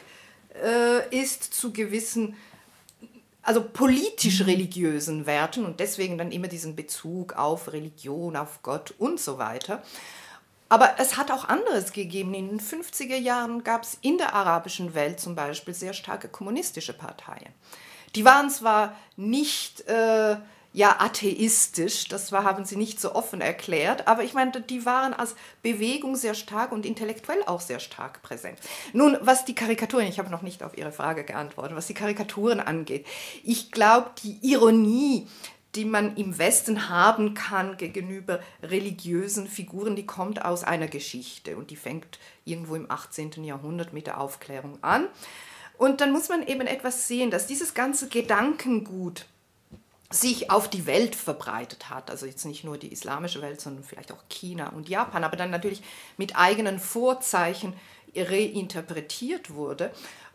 äh, 0.56 1.16
ist 1.16 1.54
zu 1.54 1.72
gewissen 1.72 2.36
also 3.44 3.64
politisch-religiösen 3.64 5.26
Werten 5.26 5.66
und 5.66 5.80
deswegen 5.80 6.18
dann 6.18 6.32
immer 6.32 6.48
diesen 6.48 6.76
Bezug 6.76 7.34
auf 7.34 7.74
Religion, 7.74 8.36
auf 8.36 8.62
Gott 8.62 8.94
und 8.98 9.20
so 9.20 9.38
weiter. 9.38 9.82
Aber 10.70 10.96
es 11.00 11.18
hat 11.18 11.32
auch 11.32 11.46
anderes 11.46 11.92
gegeben. 11.92 12.34
In 12.34 12.50
den 12.50 12.60
50er 12.62 13.18
Jahren 13.18 13.64
gab 13.64 13.84
es 13.84 13.98
in 14.02 14.18
der 14.18 14.34
arabischen 14.34 14.94
Welt 14.94 15.20
zum 15.20 15.36
Beispiel 15.36 15.74
sehr 15.74 15.94
starke 15.94 16.30
kommunistische 16.30 16.94
Parteien. 16.94 17.52
Die 18.16 18.26
waren 18.26 18.50
zwar 18.50 18.96
nicht 19.18 19.82
äh, 19.88 20.38
ja 20.74 21.00
atheistisch, 21.00 22.08
das 22.08 22.32
war, 22.32 22.44
haben 22.44 22.66
sie 22.66 22.78
nicht 22.78 23.00
so 23.00 23.14
offen 23.14 23.42
erklärt, 23.42 24.08
aber 24.08 24.24
ich 24.24 24.34
meine, 24.34 24.52
die 24.62 24.86
waren 24.86 25.14
als 25.14 25.36
Bewegung 25.62 26.16
sehr 26.16 26.34
stark 26.34 26.72
und 26.72 26.86
intellektuell 26.86 27.44
auch 27.46 27.62
sehr 27.62 27.80
stark 27.80 28.22
präsent. 28.22 28.58
Nun, 28.94 29.18
was 29.22 29.46
die 29.46 29.56
Karikaturen, 29.56 30.08
ich 30.08 30.20
habe 30.20 30.30
noch 30.30 30.42
nicht 30.42 30.64
auf 30.64 30.78
Ihre 30.78 30.92
Frage 30.92 31.24
geantwortet, 31.24 31.76
was 31.76 31.88
die 31.88 31.94
Karikaturen 31.94 32.60
angeht, 32.60 33.06
ich 33.44 33.72
glaube, 33.72 34.12
die 34.24 34.40
Ironie, 34.42 35.28
die 35.76 35.86
man 35.86 36.16
im 36.18 36.38
Westen 36.38 36.90
haben 36.90 37.34
kann 37.34 37.78
gegenüber 37.78 38.40
religiösen 38.62 39.48
Figuren, 39.48 39.96
die 39.96 40.06
kommt 40.06 40.44
aus 40.44 40.64
einer 40.64 40.88
Geschichte 40.88 41.56
und 41.58 41.70
die 41.70 41.78
fängt 41.78 42.20
irgendwo 42.46 42.76
im 42.76 42.90
18. 42.90 43.44
Jahrhundert 43.44 43.94
mit 43.94 44.08
der 44.08 44.20
Aufklärung 44.20 44.80
an. 44.82 45.08
Und 45.78 46.02
dann 46.02 46.12
muss 46.12 46.30
man 46.30 46.46
eben 46.46 46.68
etwas 46.68 47.08
sehen, 47.08 47.32
dass 47.32 47.48
dieses 47.48 47.74
ganze 47.74 48.08
Gedankengut, 48.08 49.26
sich 50.12 50.52
auf 50.52 50.70
die 50.70 50.86
Welt 50.86 51.16
verbreitet 51.16 51.90
hat. 51.90 52.12
Also 52.12 52.26
jetzt 52.26 52.46
nicht 52.46 52.64
nur 52.64 52.78
die 52.78 52.92
islamische 52.92 53.42
Welt, 53.42 53.62
sondern 53.62 53.84
vielleicht 53.84 54.12
auch 54.12 54.24
China 54.30 54.70
und 54.70 54.90
Japan, 54.90 55.24
aber 55.24 55.38
dann 55.38 55.52
natürlich 55.52 55.82
mit 56.18 56.36
eigenen 56.36 56.80
Vorzeichen 56.80 57.74
reinterpretiert 58.16 59.54
wurde. 59.54 59.92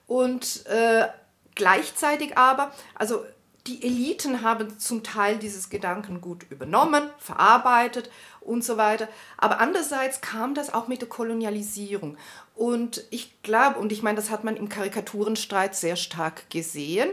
Und 0.07 0.67
äh, 0.67 1.07
gleichzeitig 1.55 2.39
aber, 2.39 2.73
also 2.95 3.25
die 3.67 3.83
Eliten 3.83 4.43
haben 4.43 4.79
zum 4.79 5.03
Teil 5.03 5.39
dieses 5.39 5.71
Gedankengut 5.71 6.45
übernommen, 6.51 7.11
verarbeitet 7.19 8.11
und 8.41 8.65
so 8.65 8.77
weiter. 8.77 9.09
Aber 9.37 9.59
andererseits 9.59 10.21
kam 10.21 10.55
das 10.55 10.73
auch 10.73 10.87
mit 10.87 11.01
der 11.01 11.09
Kolonialisierung. 11.09 12.17
Und 12.55 13.05
ich 13.11 13.43
glaube, 13.43 13.81
und 13.81 13.91
ich 13.91 14.03
meine, 14.03 14.17
das 14.17 14.31
hat 14.31 14.45
man 14.45 14.57
im 14.57 14.69
Karikaturenstreit 14.69 15.75
sehr 15.75 15.97
stark 15.97 16.49
gesehen, 16.49 17.11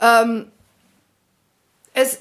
ähm, 0.00 0.52
es, 1.98 2.20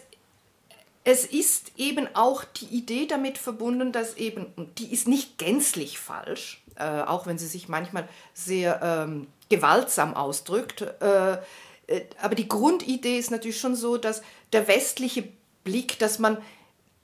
es 1.04 1.24
ist 1.26 1.72
eben 1.78 2.08
auch 2.16 2.44
die 2.44 2.66
Idee 2.66 3.06
damit 3.06 3.38
verbunden, 3.38 3.92
dass 3.92 4.18
eben, 4.18 4.48
die 4.78 4.92
ist 4.92 5.08
nicht 5.08 5.38
gänzlich 5.38 6.00
falsch, 6.00 6.64
äh, 6.76 7.02
auch 7.02 7.28
wenn 7.28 7.38
sie 7.38 7.48
sich 7.48 7.70
manchmal 7.70 8.10
sehr 8.34 8.82
ähm, 8.82 9.28
gewaltsam 9.50 10.16
ausdrückt, 10.16 10.82
äh, 10.82 11.38
äh, 11.86 12.02
aber 12.22 12.34
die 12.34 12.48
Grundidee 12.48 13.20
ist 13.20 13.32
natürlich 13.32 13.60
schon 13.60 13.76
so, 13.76 13.98
dass 13.98 14.24
der 14.52 14.68
westliche 14.68 15.28
Blick, 15.64 16.00
dass 16.00 16.18
man 16.18 16.40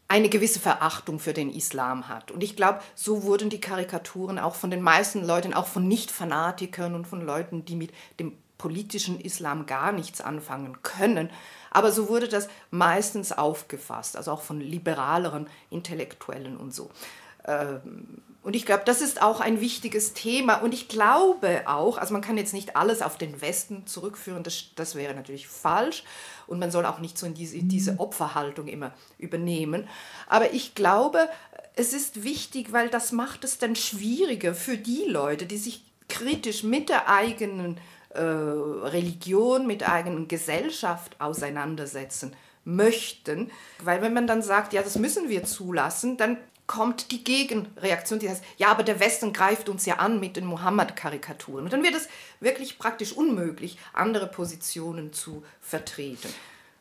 eine 0.08 0.30
gewisse 0.30 0.60
Verachtung 0.60 1.20
für 1.20 1.34
den 1.34 1.52
Islam 1.52 2.08
hat. 2.08 2.32
Und 2.32 2.44
ich 2.44 2.56
glaube, 2.56 2.82
so 2.96 3.24
wurden 3.24 3.50
die 3.50 3.62
Karikaturen 3.62 4.40
auch 4.40 4.56
von 4.56 4.72
den 4.72 4.82
meisten 4.82 5.26
Leuten, 5.26 5.54
auch 5.54 5.68
von 5.68 5.88
Nicht-Fanatikern 5.88 6.96
und 6.96 7.08
von 7.08 7.26
Leuten, 7.26 7.66
die 7.66 7.76
mit 7.76 7.92
dem 8.20 8.38
politischen 8.58 9.20
Islam 9.20 9.66
gar 9.66 9.92
nichts 9.92 10.22
anfangen 10.22 10.82
können, 10.84 11.30
aber 11.74 11.92
so 11.92 12.08
wurde 12.08 12.28
das 12.28 12.48
meistens 12.72 13.32
aufgefasst, 13.32 14.16
also 14.16 14.32
auch 14.32 14.42
von 14.42 14.62
liberaleren 14.62 15.48
Intellektuellen 15.70 16.56
und 16.56 16.74
so. 16.74 16.90
Ähm, 17.46 18.22
und 18.44 18.58
ich 18.58 18.66
glaube, 18.66 18.84
das 18.86 19.02
ist 19.02 19.22
auch 19.22 19.40
ein 19.40 19.62
wichtiges 19.62 20.14
Thema. 20.14 20.56
Und 20.56 20.74
ich 20.74 20.90
glaube 20.90 21.64
auch, 21.66 21.98
also 21.98 22.12
man 22.12 22.22
kann 22.22 22.38
jetzt 22.38 22.54
nicht 22.54 22.76
alles 22.76 23.02
auf 23.02 23.18
den 23.18 23.42
Westen 23.42 23.88
zurückführen, 23.88 24.44
das, 24.44 24.66
das 24.76 24.96
wäre 24.96 25.14
natürlich 25.14 25.48
falsch. 25.48 26.04
Und 26.46 26.60
man 26.60 26.70
soll 26.70 26.86
auch 26.86 27.00
nicht 27.00 27.18
so 27.18 27.26
in 27.26 27.34
diese, 27.34 27.58
diese 27.64 28.00
Opferhaltung 28.00 28.68
immer 28.68 28.94
übernehmen. 29.18 29.88
Aber 30.28 30.54
ich 30.54 30.76
glaube, 30.76 31.30
es 31.76 31.94
ist 31.94 32.24
wichtig, 32.24 32.74
weil 32.74 32.90
das 32.90 33.14
macht 33.14 33.46
es 33.46 33.60
dann 33.60 33.78
schwieriger 33.78 34.54
für 34.54 34.78
die 34.78 35.06
Leute, 35.08 35.46
die 35.46 35.58
sich 35.58 35.86
kritisch 36.10 36.64
mit 36.64 36.90
der 36.90 37.10
eigenen 37.10 37.80
äh, 38.14 38.22
Religion, 38.22 39.68
mit 39.68 39.82
der 39.82 39.92
eigenen 39.92 40.28
Gesellschaft 40.28 41.20
auseinandersetzen 41.20 42.36
möchten. 42.66 43.52
Weil 43.82 44.02
wenn 44.02 44.14
man 44.14 44.28
dann 44.28 44.42
sagt, 44.42 44.74
ja, 44.74 44.82
das 44.82 44.98
müssen 44.98 45.30
wir 45.30 45.44
zulassen, 45.44 46.18
dann 46.18 46.38
kommt 46.66 47.12
die 47.12 47.24
Gegenreaktion, 47.24 48.20
die 48.20 48.30
heißt, 48.30 48.44
ja, 48.58 48.70
aber 48.70 48.84
der 48.84 49.00
Westen 49.00 49.34
greift 49.34 49.68
uns 49.68 49.86
ja 49.86 49.96
an 49.96 50.20
mit 50.20 50.38
den 50.38 50.46
Mohammed-Karikaturen. 50.46 51.66
Und 51.66 51.74
dann 51.74 51.84
wird 51.84 51.96
es 51.96 52.08
wirklich 52.40 52.80
praktisch 52.80 53.12
unmöglich, 53.14 53.78
andere 53.92 54.28
Positionen 54.28 55.12
zu 55.12 55.44
vertreten. 55.60 56.30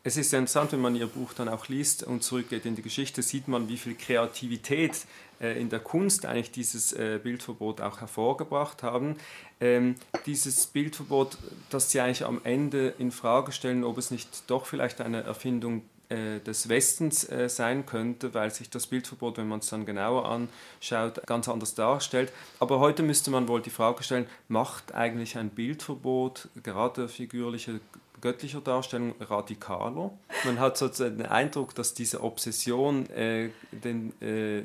Es 0.05 0.17
ist 0.17 0.35
interessant, 0.35 0.73
wenn 0.73 0.81
man 0.81 0.97
Ihr 0.97 1.07
Buch 1.07 1.33
dann 1.33 1.49
auch 1.49 1.69
liest 1.69 2.03
und 2.03 2.25
zurückgeht 2.25 2.67
in 2.67 2.75
die 2.75 2.83
Geschichte, 2.83 3.23
sieht 3.23 3.47
man, 3.47 3.69
wie 3.69 3.77
viel 3.77 3.95
Kreativität 3.95 5.07
äh, 5.41 5.61
in 5.61 5.69
der 5.69 5.79
Kunst 5.79 6.27
eigentlich 6.27 6.51
dieses 6.51 6.93
äh, 6.93 7.21
Bildverbot 7.23 7.81
auch 7.81 8.01
hervorgebracht 8.01 8.83
haben. 8.83 9.15
Ähm, 9.61 9.95
dieses 10.27 10.67
Bildverbot, 10.67 11.39
das 11.71 11.93
Sie 11.93 12.01
eigentlich 12.01 12.25
am 12.25 12.41
Ende 12.43 12.95
in 12.99 13.13
Frage 13.13 13.53
stellen, 13.53 13.85
ob 13.85 13.97
es 13.97 14.11
nicht 14.11 14.51
doch 14.51 14.67
vielleicht 14.67 15.01
eine 15.01 15.23
Erfindung 15.23 15.83
äh, 16.09 16.41
des 16.41 16.69
Westens 16.69 17.29
sein 17.47 17.87
könnte, 17.87 18.35
weil 18.35 18.51
sich 18.51 18.71
das 18.71 18.89
Bildverbot, 18.89 19.39
wenn 19.39 19.47
man 19.47 19.61
es 19.61 19.69
dann 19.69 19.87
genauer 19.87 20.29
anschaut, 20.29 21.25
ganz 21.29 21.49
anders 21.49 21.77
darstellt. 21.77 22.33
Aber 22.59 22.81
heute 22.81 23.05
müsste 23.05 23.31
man 23.31 23.47
wohl 23.47 23.63
die 23.63 23.71
Frage 23.71 24.03
stellen, 24.03 24.27
macht 24.49 24.95
eigentlich 24.95 25.39
ein 25.39 25.51
Bildverbot, 25.51 26.49
gerade 26.61 27.09
figürliche 27.09 27.81
göttlicher 28.23 28.61
Darstellung 28.61 29.15
radikaler. 29.21 30.11
Man 30.45 30.59
hat 30.59 30.79
sozusagen 30.79 31.19
den 31.19 31.27
Eindruck, 31.27 31.75
dass 31.75 31.93
diese 31.93 32.23
Obsession, 32.23 33.11
äh, 33.11 33.51
den, 33.73 34.19
äh, 34.23 34.63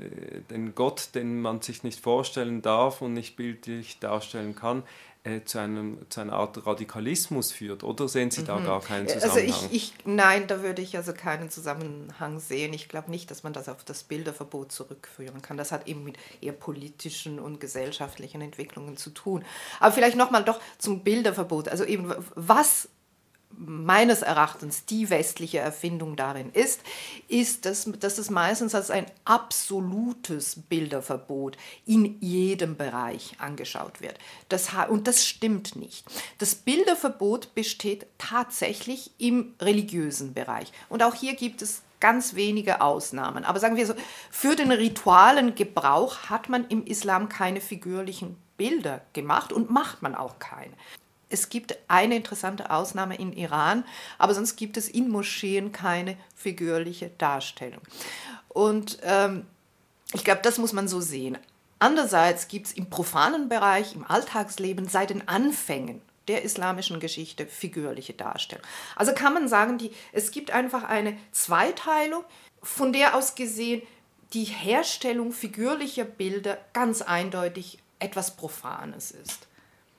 den 0.49 0.73
Gott, 0.75 1.09
den 1.15 1.41
man 1.41 1.61
sich 1.61 1.83
nicht 1.83 1.99
vorstellen 1.99 2.61
darf 2.61 3.01
und 3.01 3.13
nicht 3.13 3.35
bildlich 3.35 3.99
darstellen 3.99 4.55
kann, 4.55 4.83
äh, 5.27 5.43
zu, 5.43 5.59
einem, 5.59 5.97
zu 6.09 6.21
einer 6.21 6.33
Art 6.33 6.65
Radikalismus 6.65 7.51
führt? 7.51 7.83
Oder 7.83 8.07
sehen 8.07 8.31
Sie 8.31 8.43
da 8.43 8.59
mhm. 8.59 8.65
gar 8.65 8.81
keinen 8.81 9.07
Zusammenhang? 9.07 9.53
Also 9.53 9.67
ich, 9.71 9.73
ich, 9.73 9.93
nein, 10.05 10.47
da 10.47 10.61
würde 10.61 10.81
ich 10.81 10.95
also 10.95 11.11
keinen 11.13 11.49
Zusammenhang 11.49 12.39
sehen. 12.39 12.73
Ich 12.73 12.87
glaube 12.87 13.11
nicht, 13.11 13.29
dass 13.29 13.43
man 13.43 13.53
das 13.53 13.67
auf 13.67 13.83
das 13.83 14.03
Bilderverbot 14.03 14.71
zurückführen 14.71 15.41
kann. 15.41 15.57
Das 15.57 15.71
hat 15.71 15.87
eben 15.87 16.03
mit 16.03 16.17
eher 16.41 16.53
politischen 16.53 17.39
und 17.39 17.59
gesellschaftlichen 17.59 18.41
Entwicklungen 18.41 18.95
zu 18.97 19.09
tun. 19.09 19.43
Aber 19.79 19.91
vielleicht 19.91 20.15
nochmal 20.15 20.45
doch 20.45 20.61
zum 20.77 21.03
Bilderverbot. 21.03 21.67
Also 21.67 21.83
eben, 21.83 22.13
was 22.35 22.87
meines 23.57 24.21
Erachtens 24.21 24.85
die 24.85 25.09
westliche 25.09 25.59
Erfindung 25.59 26.15
darin 26.15 26.51
ist, 26.51 26.81
ist, 27.27 27.65
dass, 27.65 27.89
dass 27.99 28.17
es 28.17 28.29
meistens 28.29 28.75
als 28.75 28.91
ein 28.91 29.05
absolutes 29.25 30.61
Bilderverbot 30.69 31.57
in 31.85 32.19
jedem 32.21 32.77
Bereich 32.77 33.35
angeschaut 33.39 34.01
wird. 34.01 34.17
Das, 34.49 34.69
und 34.89 35.07
das 35.07 35.25
stimmt 35.25 35.75
nicht. 35.75 36.05
Das 36.37 36.55
Bilderverbot 36.55 37.55
besteht 37.55 38.05
tatsächlich 38.17 39.11
im 39.17 39.55
religiösen 39.59 40.33
Bereich. 40.33 40.71
Und 40.89 41.01
auch 41.01 41.15
hier 41.15 41.35
gibt 41.35 41.61
es 41.61 41.81
ganz 41.99 42.35
wenige 42.35 42.81
Ausnahmen. 42.81 43.43
Aber 43.43 43.59
sagen 43.59 43.75
wir 43.75 43.87
so, 43.87 43.95
für 44.29 44.55
den 44.55 44.71
ritualen 44.71 45.55
Gebrauch 45.55 46.29
hat 46.29 46.47
man 46.49 46.67
im 46.67 46.85
Islam 46.85 47.27
keine 47.27 47.61
figürlichen 47.61 48.37
Bilder 48.57 49.01
gemacht 49.13 49.51
und 49.51 49.69
macht 49.69 50.01
man 50.01 50.15
auch 50.15 50.39
keine. 50.39 50.73
Es 51.29 51.49
gibt 51.49 51.77
eine 51.87 52.15
interessante 52.15 52.71
Ausnahme 52.71 53.15
in 53.17 53.33
Iran, 53.33 53.83
aber 54.17 54.33
sonst 54.33 54.55
gibt 54.55 54.77
es 54.77 54.87
in 54.87 55.09
Moscheen 55.09 55.71
keine 55.71 56.17
figürliche 56.35 57.11
Darstellung. 57.17 57.81
Und 58.49 58.99
ähm, 59.03 59.45
ich 60.13 60.23
glaube, 60.23 60.41
das 60.41 60.57
muss 60.57 60.73
man 60.73 60.87
so 60.87 61.01
sehen. 61.01 61.37
Andererseits 61.79 62.47
gibt 62.47 62.67
es 62.67 62.73
im 62.73 62.89
profanen 62.89 63.49
Bereich, 63.49 63.93
im 63.93 64.05
Alltagsleben 64.05 64.87
seit 64.87 65.09
den 65.09 65.27
Anfängen 65.27 66.01
der 66.27 66.43
islamischen 66.43 66.99
Geschichte 66.99 67.45
figürliche 67.45 68.13
Darstellung. 68.13 68.63
Also 68.95 69.13
kann 69.13 69.33
man 69.33 69.47
sagen, 69.47 69.77
die, 69.77 69.91
es 70.11 70.31
gibt 70.31 70.51
einfach 70.51 70.83
eine 70.83 71.17
Zweiteilung, 71.31 72.23
von 72.61 72.93
der 72.93 73.15
aus 73.15 73.35
gesehen 73.35 73.81
die 74.33 74.43
Herstellung 74.43 75.31
figürlicher 75.31 76.03
Bilder 76.03 76.57
ganz 76.73 77.01
eindeutig 77.01 77.79
etwas 77.99 78.35
Profanes 78.35 79.11
ist. 79.11 79.47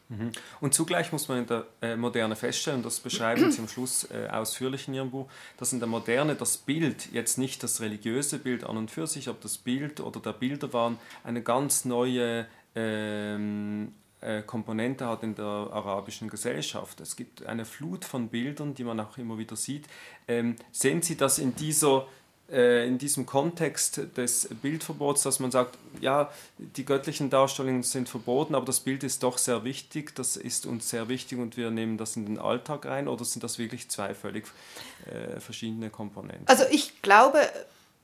Mhm. 0.08 0.32
Und 0.60 0.74
zugleich 0.74 1.12
muss 1.12 1.28
man 1.28 1.38
in 1.38 1.46
der 1.46 1.66
äh, 1.82 1.96
Moderne 1.96 2.34
feststellen, 2.34 2.82
das 2.82 3.00
beschreiben 3.00 3.50
Sie 3.52 3.60
am 3.60 3.68
Schluss 3.68 4.04
äh, 4.10 4.28
ausführlich 4.30 4.88
in 4.88 4.94
Ihrem 4.94 5.10
Buch, 5.10 5.28
dass 5.58 5.72
in 5.72 5.80
der 5.80 5.88
Moderne 5.88 6.34
das 6.34 6.56
Bild, 6.56 7.12
jetzt 7.12 7.36
nicht 7.36 7.62
das 7.62 7.80
religiöse 7.80 8.38
Bild 8.38 8.64
an 8.64 8.76
und 8.76 8.90
für 8.90 9.06
sich, 9.06 9.28
aber 9.28 9.38
das 9.42 9.58
Bild 9.58 10.00
oder 10.00 10.20
der 10.20 10.32
Bilderwahn 10.32 10.98
eine 11.24 11.42
ganz 11.42 11.84
neue 11.84 12.46
ähm, 12.74 13.92
äh, 14.20 14.42
Komponente 14.42 15.06
hat 15.06 15.22
in 15.22 15.34
der 15.34 15.44
arabischen 15.44 16.28
Gesellschaft. 16.28 17.00
Es 17.00 17.14
gibt 17.14 17.46
eine 17.46 17.64
Flut 17.64 18.04
von 18.04 18.28
Bildern, 18.28 18.74
die 18.74 18.84
man 18.84 18.98
auch 19.00 19.18
immer 19.18 19.38
wieder 19.38 19.56
sieht. 19.56 19.86
Ähm, 20.26 20.56
sehen 20.72 21.02
Sie 21.02 21.16
das 21.16 21.38
in 21.38 21.54
dieser 21.54 22.06
in 22.50 22.96
diesem 22.96 23.26
Kontext 23.26 24.00
des 24.16 24.48
Bildverbots, 24.62 25.22
dass 25.22 25.38
man 25.38 25.50
sagt, 25.50 25.76
ja, 26.00 26.32
die 26.56 26.86
göttlichen 26.86 27.28
Darstellungen 27.28 27.82
sind 27.82 28.08
verboten, 28.08 28.54
aber 28.54 28.64
das 28.64 28.80
Bild 28.80 29.04
ist 29.04 29.22
doch 29.22 29.36
sehr 29.36 29.64
wichtig, 29.64 30.14
das 30.14 30.38
ist 30.38 30.64
uns 30.64 30.88
sehr 30.88 31.10
wichtig 31.10 31.38
und 31.38 31.58
wir 31.58 31.70
nehmen 31.70 31.98
das 31.98 32.16
in 32.16 32.24
den 32.24 32.38
Alltag 32.38 32.86
rein 32.86 33.06
oder 33.06 33.26
sind 33.26 33.44
das 33.44 33.58
wirklich 33.58 33.90
zwei 33.90 34.14
völlig 34.14 34.46
äh, 35.04 35.40
verschiedene 35.40 35.90
Komponenten? 35.90 36.48
Also 36.48 36.64
ich 36.70 37.02
glaube, 37.02 37.38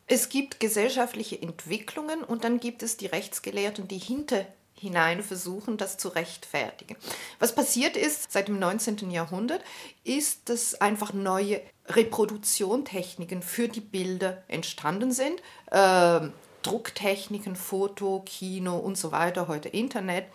es 0.06 0.28
gibt 0.28 0.60
gesellschaftliche 0.60 1.40
Entwicklungen 1.40 2.22
und 2.22 2.44
dann 2.44 2.60
gibt 2.60 2.82
es 2.82 2.98
die 2.98 3.06
Rechtsgelehrten, 3.06 3.88
die 3.88 3.98
hinter 3.98 4.44
hinein 4.84 5.22
versuchen, 5.22 5.76
das 5.76 5.96
zu 5.98 6.08
rechtfertigen. 6.08 6.96
Was 7.38 7.54
passiert 7.54 7.96
ist 7.96 8.30
seit 8.30 8.48
dem 8.48 8.58
19. 8.58 9.10
Jahrhundert, 9.10 9.62
ist, 10.04 10.48
dass 10.48 10.80
einfach 10.80 11.12
neue 11.12 11.60
Reproduktiontechniken 11.88 13.42
für 13.42 13.68
die 13.68 13.80
Bilder 13.80 14.42
entstanden 14.48 15.12
sind. 15.12 15.42
Äh, 15.70 16.28
Drucktechniken, 16.62 17.56
Foto, 17.56 18.22
Kino 18.24 18.78
und 18.78 18.96
so 18.96 19.12
weiter, 19.12 19.48
heute 19.48 19.68
Internet. 19.68 20.26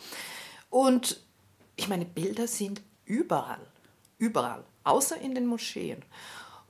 Und 0.69 1.21
ich 1.75 1.87
meine, 1.87 2.05
Bilder 2.05 2.47
sind 2.47 2.81
überall, 3.05 3.65
überall, 4.17 4.63
außer 4.83 5.17
in 5.17 5.33
den 5.33 5.47
Moscheen. 5.47 6.03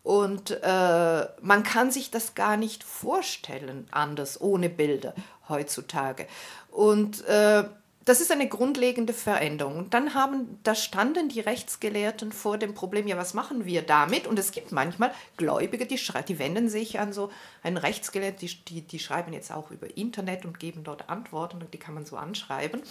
Und 0.09 0.49
äh, 0.63 1.27
man 1.39 1.61
kann 1.61 1.91
sich 1.91 2.09
das 2.09 2.33
gar 2.33 2.57
nicht 2.57 2.83
vorstellen, 2.83 3.87
anders, 3.91 4.41
ohne 4.41 4.67
Bilder 4.67 5.13
heutzutage. 5.47 6.25
Und 6.71 7.23
äh, 7.27 7.65
das 8.05 8.19
ist 8.19 8.31
eine 8.31 8.49
grundlegende 8.49 9.13
Veränderung. 9.13 9.77
Und 9.77 9.93
dann 9.93 10.15
haben, 10.15 10.59
da 10.63 10.73
standen 10.73 11.29
die 11.29 11.41
Rechtsgelehrten 11.41 12.31
vor 12.31 12.57
dem 12.57 12.73
Problem, 12.73 13.05
ja, 13.05 13.17
was 13.17 13.35
machen 13.35 13.65
wir 13.65 13.83
damit? 13.83 14.25
Und 14.25 14.39
es 14.39 14.51
gibt 14.51 14.71
manchmal 14.71 15.13
Gläubige, 15.37 15.85
die, 15.85 16.01
die 16.27 16.39
wenden 16.39 16.69
sich 16.69 16.99
an 16.99 17.13
so 17.13 17.29
einen 17.61 17.77
Rechtsgelehrten, 17.77 18.39
die, 18.39 18.65
die, 18.65 18.81
die 18.81 18.97
schreiben 18.97 19.31
jetzt 19.31 19.51
auch 19.51 19.69
über 19.69 19.95
Internet 19.95 20.43
und 20.43 20.59
geben 20.59 20.83
dort 20.83 21.07
Antworten 21.07 21.61
und 21.61 21.71
die 21.71 21.77
kann 21.77 21.93
man 21.93 22.07
so 22.07 22.17
anschreiben. 22.17 22.81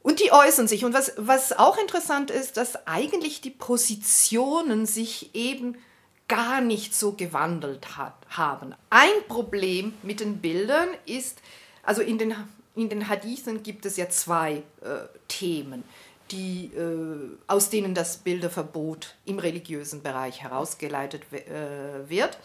Und 0.00 0.20
die 0.20 0.32
äußern 0.32 0.66
sich. 0.66 0.86
Und 0.86 0.94
was, 0.94 1.12
was 1.18 1.52
auch 1.52 1.76
interessant 1.76 2.30
ist, 2.30 2.56
dass 2.56 2.86
eigentlich 2.86 3.42
die 3.42 3.50
Positionen 3.50 4.86
sich 4.86 5.34
eben 5.34 5.76
gar 6.28 6.60
nicht 6.60 6.94
so 6.94 7.12
gewandelt 7.12 7.96
hat, 7.96 8.14
haben. 8.28 8.74
Ein 8.90 9.10
Problem 9.28 9.94
mit 10.02 10.20
den 10.20 10.38
Bildern 10.38 10.88
ist, 11.04 11.40
also 11.82 12.02
in 12.02 12.18
den, 12.18 12.34
in 12.74 12.88
den 12.88 13.08
Hadithen 13.08 13.62
gibt 13.62 13.86
es 13.86 13.96
ja 13.96 14.08
zwei 14.08 14.62
äh, 14.82 15.06
Themen, 15.28 15.84
die, 16.32 16.72
äh, 16.74 17.38
aus 17.46 17.70
denen 17.70 17.94
das 17.94 18.18
Bilderverbot 18.18 19.14
im 19.24 19.38
religiösen 19.38 20.02
Bereich 20.02 20.42
herausgeleitet 20.42 21.22
äh, 21.32 22.08
wird. 22.08 22.38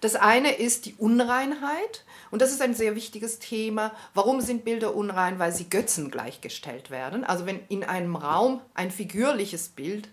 Das 0.00 0.14
eine 0.14 0.52
ist 0.52 0.86
die 0.86 0.94
Unreinheit 0.94 2.04
und 2.30 2.40
das 2.40 2.52
ist 2.52 2.62
ein 2.62 2.74
sehr 2.74 2.94
wichtiges 2.94 3.38
Thema. 3.40 3.92
Warum 4.14 4.40
sind 4.40 4.64
Bilder 4.64 4.94
unrein? 4.94 5.38
Weil 5.38 5.52
sie 5.52 5.68
Götzen 5.68 6.10
gleichgestellt 6.10 6.90
werden. 6.90 7.24
Also 7.24 7.46
wenn 7.46 7.60
in 7.68 7.82
einem 7.82 8.14
Raum 8.14 8.60
ein 8.74 8.92
figürliches 8.92 9.68
Bild 9.68 10.08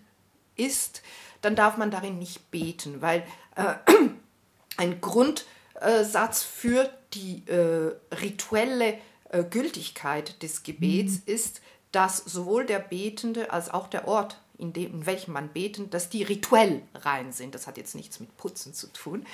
ist, 0.56 1.02
dann 1.46 1.54
darf 1.56 1.76
man 1.76 1.92
darin 1.92 2.18
nicht 2.18 2.50
beten, 2.50 3.00
weil 3.00 3.22
äh, 3.54 3.74
ein 4.76 5.00
Grundsatz 5.00 6.42
für 6.42 6.90
die 7.14 7.44
äh, 7.46 7.94
rituelle 8.14 8.98
äh, 9.30 9.44
Gültigkeit 9.44 10.42
des 10.42 10.64
Gebets 10.64 11.18
mhm. 11.18 11.22
ist, 11.32 11.60
dass 11.92 12.18
sowohl 12.18 12.66
der 12.66 12.80
Betende 12.80 13.52
als 13.52 13.70
auch 13.70 13.86
der 13.86 14.08
Ort, 14.08 14.40
in, 14.58 14.72
dem, 14.72 14.92
in 14.92 15.06
welchem 15.06 15.34
man 15.34 15.48
betet, 15.48 15.94
dass 15.94 16.08
die 16.08 16.24
rituell 16.24 16.82
rein 16.94 17.32
sind. 17.32 17.54
Das 17.54 17.68
hat 17.68 17.76
jetzt 17.76 17.94
nichts 17.94 18.18
mit 18.18 18.36
Putzen 18.36 18.74
zu 18.74 18.92
tun. 18.92 19.24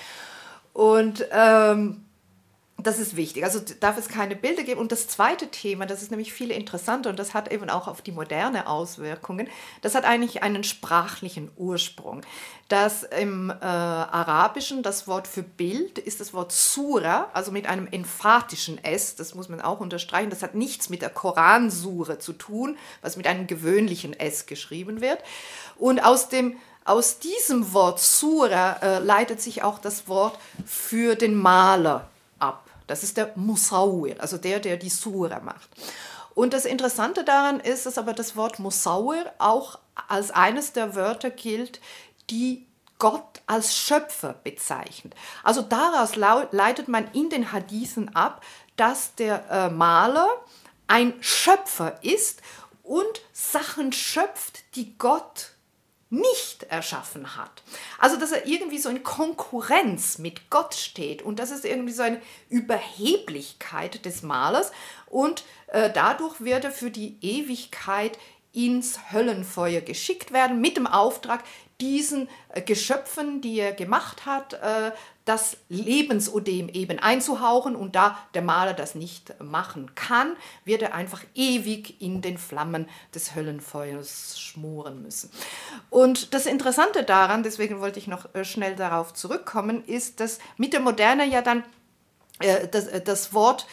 Und 0.74 1.26
ähm, 1.30 2.04
das 2.82 2.98
ist 2.98 3.16
wichtig. 3.16 3.44
Also 3.44 3.60
darf 3.80 3.98
es 3.98 4.08
keine 4.08 4.36
Bilder 4.36 4.62
geben. 4.62 4.80
Und 4.80 4.92
das 4.92 5.08
zweite 5.08 5.48
Thema, 5.48 5.86
das 5.86 6.02
ist 6.02 6.10
nämlich 6.10 6.32
viel 6.32 6.50
interessanter 6.50 7.10
und 7.10 7.18
das 7.18 7.34
hat 7.34 7.52
eben 7.52 7.70
auch 7.70 7.88
auf 7.88 8.02
die 8.02 8.12
moderne 8.12 8.66
Auswirkungen, 8.66 9.48
das 9.80 9.94
hat 9.94 10.04
eigentlich 10.04 10.42
einen 10.42 10.64
sprachlichen 10.64 11.50
Ursprung. 11.56 12.22
Das 12.68 13.02
im 13.02 13.50
äh, 13.50 13.64
Arabischen, 13.64 14.82
das 14.82 15.06
Wort 15.06 15.28
für 15.28 15.42
Bild 15.42 15.98
ist 15.98 16.20
das 16.20 16.32
Wort 16.32 16.52
Sura, 16.52 17.28
also 17.34 17.52
mit 17.52 17.66
einem 17.66 17.86
emphatischen 17.86 18.82
S, 18.82 19.14
das 19.16 19.34
muss 19.34 19.48
man 19.48 19.60
auch 19.60 19.80
unterstreichen. 19.80 20.30
Das 20.30 20.42
hat 20.42 20.54
nichts 20.54 20.88
mit 20.88 21.02
der 21.02 21.10
Koransure 21.10 22.18
zu 22.18 22.32
tun, 22.32 22.78
was 23.02 23.16
mit 23.16 23.26
einem 23.26 23.46
gewöhnlichen 23.46 24.18
S 24.18 24.46
geschrieben 24.46 25.00
wird. 25.00 25.18
Und 25.78 26.04
aus 26.04 26.28
dem 26.28 26.56
aus 26.84 27.20
diesem 27.20 27.74
Wort 27.74 28.00
Sura 28.00 28.72
äh, 28.82 28.98
leitet 28.98 29.40
sich 29.40 29.62
auch 29.62 29.78
das 29.78 30.08
Wort 30.08 30.36
für 30.66 31.14
den 31.14 31.36
Maler. 31.36 32.08
Das 32.86 33.02
ist 33.02 33.16
der 33.16 33.32
Musawir, 33.36 34.16
also 34.20 34.38
der, 34.38 34.60
der 34.60 34.76
die 34.76 34.90
Sura 34.90 35.40
macht. 35.40 35.68
Und 36.34 36.54
das 36.54 36.64
Interessante 36.64 37.24
daran 37.24 37.60
ist, 37.60 37.86
dass 37.86 37.98
aber 37.98 38.12
das 38.14 38.36
Wort 38.36 38.58
Musawir 38.58 39.32
auch 39.38 39.78
als 40.08 40.30
eines 40.30 40.72
der 40.72 40.94
Wörter 40.94 41.30
gilt, 41.30 41.80
die 42.30 42.66
Gott 42.98 43.42
als 43.46 43.76
Schöpfer 43.76 44.34
bezeichnet. 44.44 45.14
Also 45.42 45.60
daraus 45.60 46.14
leitet 46.16 46.88
man 46.88 47.10
in 47.12 47.30
den 47.30 47.52
Hadithen 47.52 48.14
ab, 48.14 48.42
dass 48.76 49.14
der 49.16 49.50
äh, 49.50 49.70
Maler 49.70 50.28
ein 50.86 51.14
Schöpfer 51.20 51.98
ist 52.02 52.40
und 52.82 53.22
Sachen 53.32 53.92
schöpft, 53.92 54.74
die 54.76 54.96
Gott 54.98 55.50
nicht 56.10 56.64
erschaffen 56.64 57.36
hat. 57.36 57.62
Also, 58.02 58.16
dass 58.16 58.32
er 58.32 58.48
irgendwie 58.48 58.78
so 58.78 58.88
in 58.88 59.04
Konkurrenz 59.04 60.18
mit 60.18 60.50
Gott 60.50 60.74
steht. 60.74 61.22
Und 61.22 61.38
das 61.38 61.52
ist 61.52 61.64
irgendwie 61.64 61.92
so 61.92 62.02
eine 62.02 62.20
Überheblichkeit 62.48 64.04
des 64.04 64.24
Malers. 64.24 64.72
Und 65.06 65.44
äh, 65.68 65.88
dadurch 65.88 66.40
wird 66.40 66.64
er 66.64 66.72
für 66.72 66.90
die 66.90 67.16
Ewigkeit 67.20 68.18
ins 68.52 69.12
Höllenfeuer 69.12 69.80
geschickt 69.80 70.32
werden 70.32 70.60
mit 70.60 70.76
dem 70.76 70.86
Auftrag, 70.86 71.42
diesen 71.80 72.28
äh, 72.50 72.62
Geschöpfen, 72.62 73.40
die 73.40 73.58
er 73.58 73.72
gemacht 73.72 74.24
hat, 74.24 74.54
äh, 74.54 74.92
das 75.24 75.56
Lebensodem 75.68 76.68
eben 76.68 76.98
einzuhauchen 76.98 77.76
und 77.76 77.94
da 77.94 78.18
der 78.34 78.42
Maler 78.42 78.74
das 78.74 78.94
nicht 78.94 79.40
machen 79.40 79.94
kann, 79.94 80.36
wird 80.64 80.82
er 80.82 80.94
einfach 80.94 81.22
ewig 81.34 82.00
in 82.00 82.22
den 82.22 82.38
Flammen 82.38 82.88
des 83.14 83.34
Höllenfeuers 83.34 84.38
schmoren 84.40 85.02
müssen. 85.02 85.30
Und 85.90 86.34
das 86.34 86.46
Interessante 86.46 87.04
daran, 87.04 87.42
deswegen 87.42 87.80
wollte 87.80 87.98
ich 87.98 88.06
noch 88.06 88.34
äh, 88.34 88.44
schnell 88.44 88.76
darauf 88.76 89.14
zurückkommen, 89.14 89.84
ist, 89.84 90.20
dass 90.20 90.38
mit 90.56 90.72
der 90.72 90.80
Moderne 90.80 91.26
ja 91.26 91.42
dann 91.42 91.64
äh, 92.40 92.68
das, 92.68 92.86
äh, 92.86 93.00
das 93.00 93.32
Wort 93.32 93.66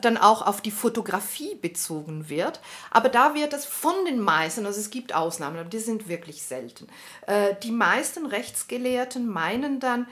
dann 0.00 0.16
auch 0.16 0.46
auf 0.46 0.60
die 0.60 0.70
Fotografie 0.70 1.54
bezogen 1.54 2.28
wird. 2.28 2.60
Aber 2.90 3.08
da 3.08 3.34
wird 3.34 3.52
es 3.52 3.64
von 3.64 3.94
den 4.06 4.20
meisten, 4.20 4.66
also 4.66 4.78
es 4.78 4.90
gibt 4.90 5.14
Ausnahmen, 5.14 5.58
aber 5.58 5.68
die 5.68 5.78
sind 5.78 6.08
wirklich 6.08 6.42
selten. 6.42 6.88
Äh, 7.26 7.54
die 7.62 7.72
meisten 7.72 8.26
Rechtsgelehrten 8.26 9.28
meinen 9.28 9.80
dann, 9.80 10.06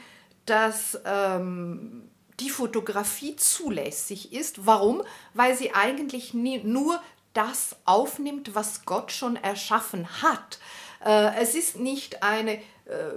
dass 0.47 0.99
ähm, 1.05 2.09
die 2.41 2.51
Fotografie 2.51 3.37
zulässig 3.37 4.33
ist. 4.33 4.67
Warum? 4.67 5.03
Weil 5.35 5.57
sie 5.57 5.75
eigentlich 5.75 6.35
nie, 6.35 6.59
nur 6.63 7.01
das 7.35 7.77
aufnimmt, 7.85 8.55
was 8.55 8.85
Gott 8.85 9.13
schon 9.13 9.37
erschaffen 9.37 10.23
hat. 10.23 10.59
Äh, 11.05 11.37
es 11.41 11.55
ist 11.55 11.79
nicht 11.79 12.23
eine, 12.23 12.61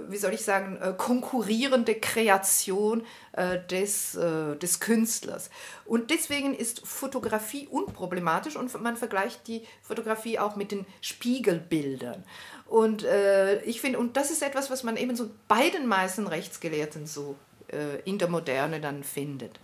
wie 0.08 0.18
soll 0.18 0.34
ich 0.34 0.44
sagen, 0.44 0.78
äh, 0.80 0.92
konkurrierende 0.96 1.94
Kreation 1.94 3.04
äh, 3.32 3.58
des, 3.70 4.14
äh, 4.14 4.56
des 4.56 4.80
Künstlers. 4.80 5.50
Und 5.84 6.10
deswegen 6.10 6.54
ist 6.54 6.86
Fotografie 6.86 7.66
unproblematisch 7.68 8.56
und 8.56 8.82
man 8.82 8.96
vergleicht 8.96 9.48
die 9.48 9.62
Fotografie 9.82 10.38
auch 10.38 10.56
mit 10.56 10.72
den 10.72 10.84
Spiegelbildern. 11.00 12.22
Und 12.66 13.04
äh, 13.04 13.62
ich 13.62 13.80
finde, 13.80 13.98
und 13.98 14.16
das 14.16 14.30
ist 14.30 14.42
etwas, 14.42 14.70
was 14.70 14.82
man 14.82 14.96
eben 14.96 15.16
so 15.16 15.30
bei 15.48 15.70
den 15.70 15.86
meisten 15.86 16.26
Rechtsgelehrten 16.26 17.06
so 17.06 17.36
äh, 17.68 18.00
in 18.04 18.18
der 18.18 18.28
Moderne 18.28 18.80
dann 18.80 19.02
findet. 19.02 19.58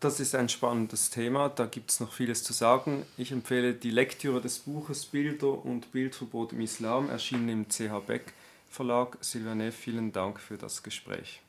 Das 0.00 0.18
ist 0.18 0.34
ein 0.34 0.48
spannendes 0.48 1.10
Thema, 1.10 1.50
da 1.50 1.66
gibt 1.66 1.90
es 1.90 2.00
noch 2.00 2.12
vieles 2.12 2.42
zu 2.42 2.54
sagen. 2.54 3.04
Ich 3.18 3.32
empfehle 3.32 3.74
die 3.74 3.90
Lektüre 3.90 4.40
des 4.40 4.60
Buches 4.60 5.04
Bilder 5.04 5.62
und 5.64 5.92
Bildverbot 5.92 6.52
im 6.54 6.62
Islam, 6.62 7.10
erschienen 7.10 7.48
im 7.50 7.68
CH 7.68 8.06
Beck 8.06 8.32
Verlag. 8.70 9.18
Silvia 9.20 9.72
vielen 9.72 10.12
Dank 10.12 10.38
für 10.38 10.56
das 10.56 10.84
Gespräch. 10.84 11.42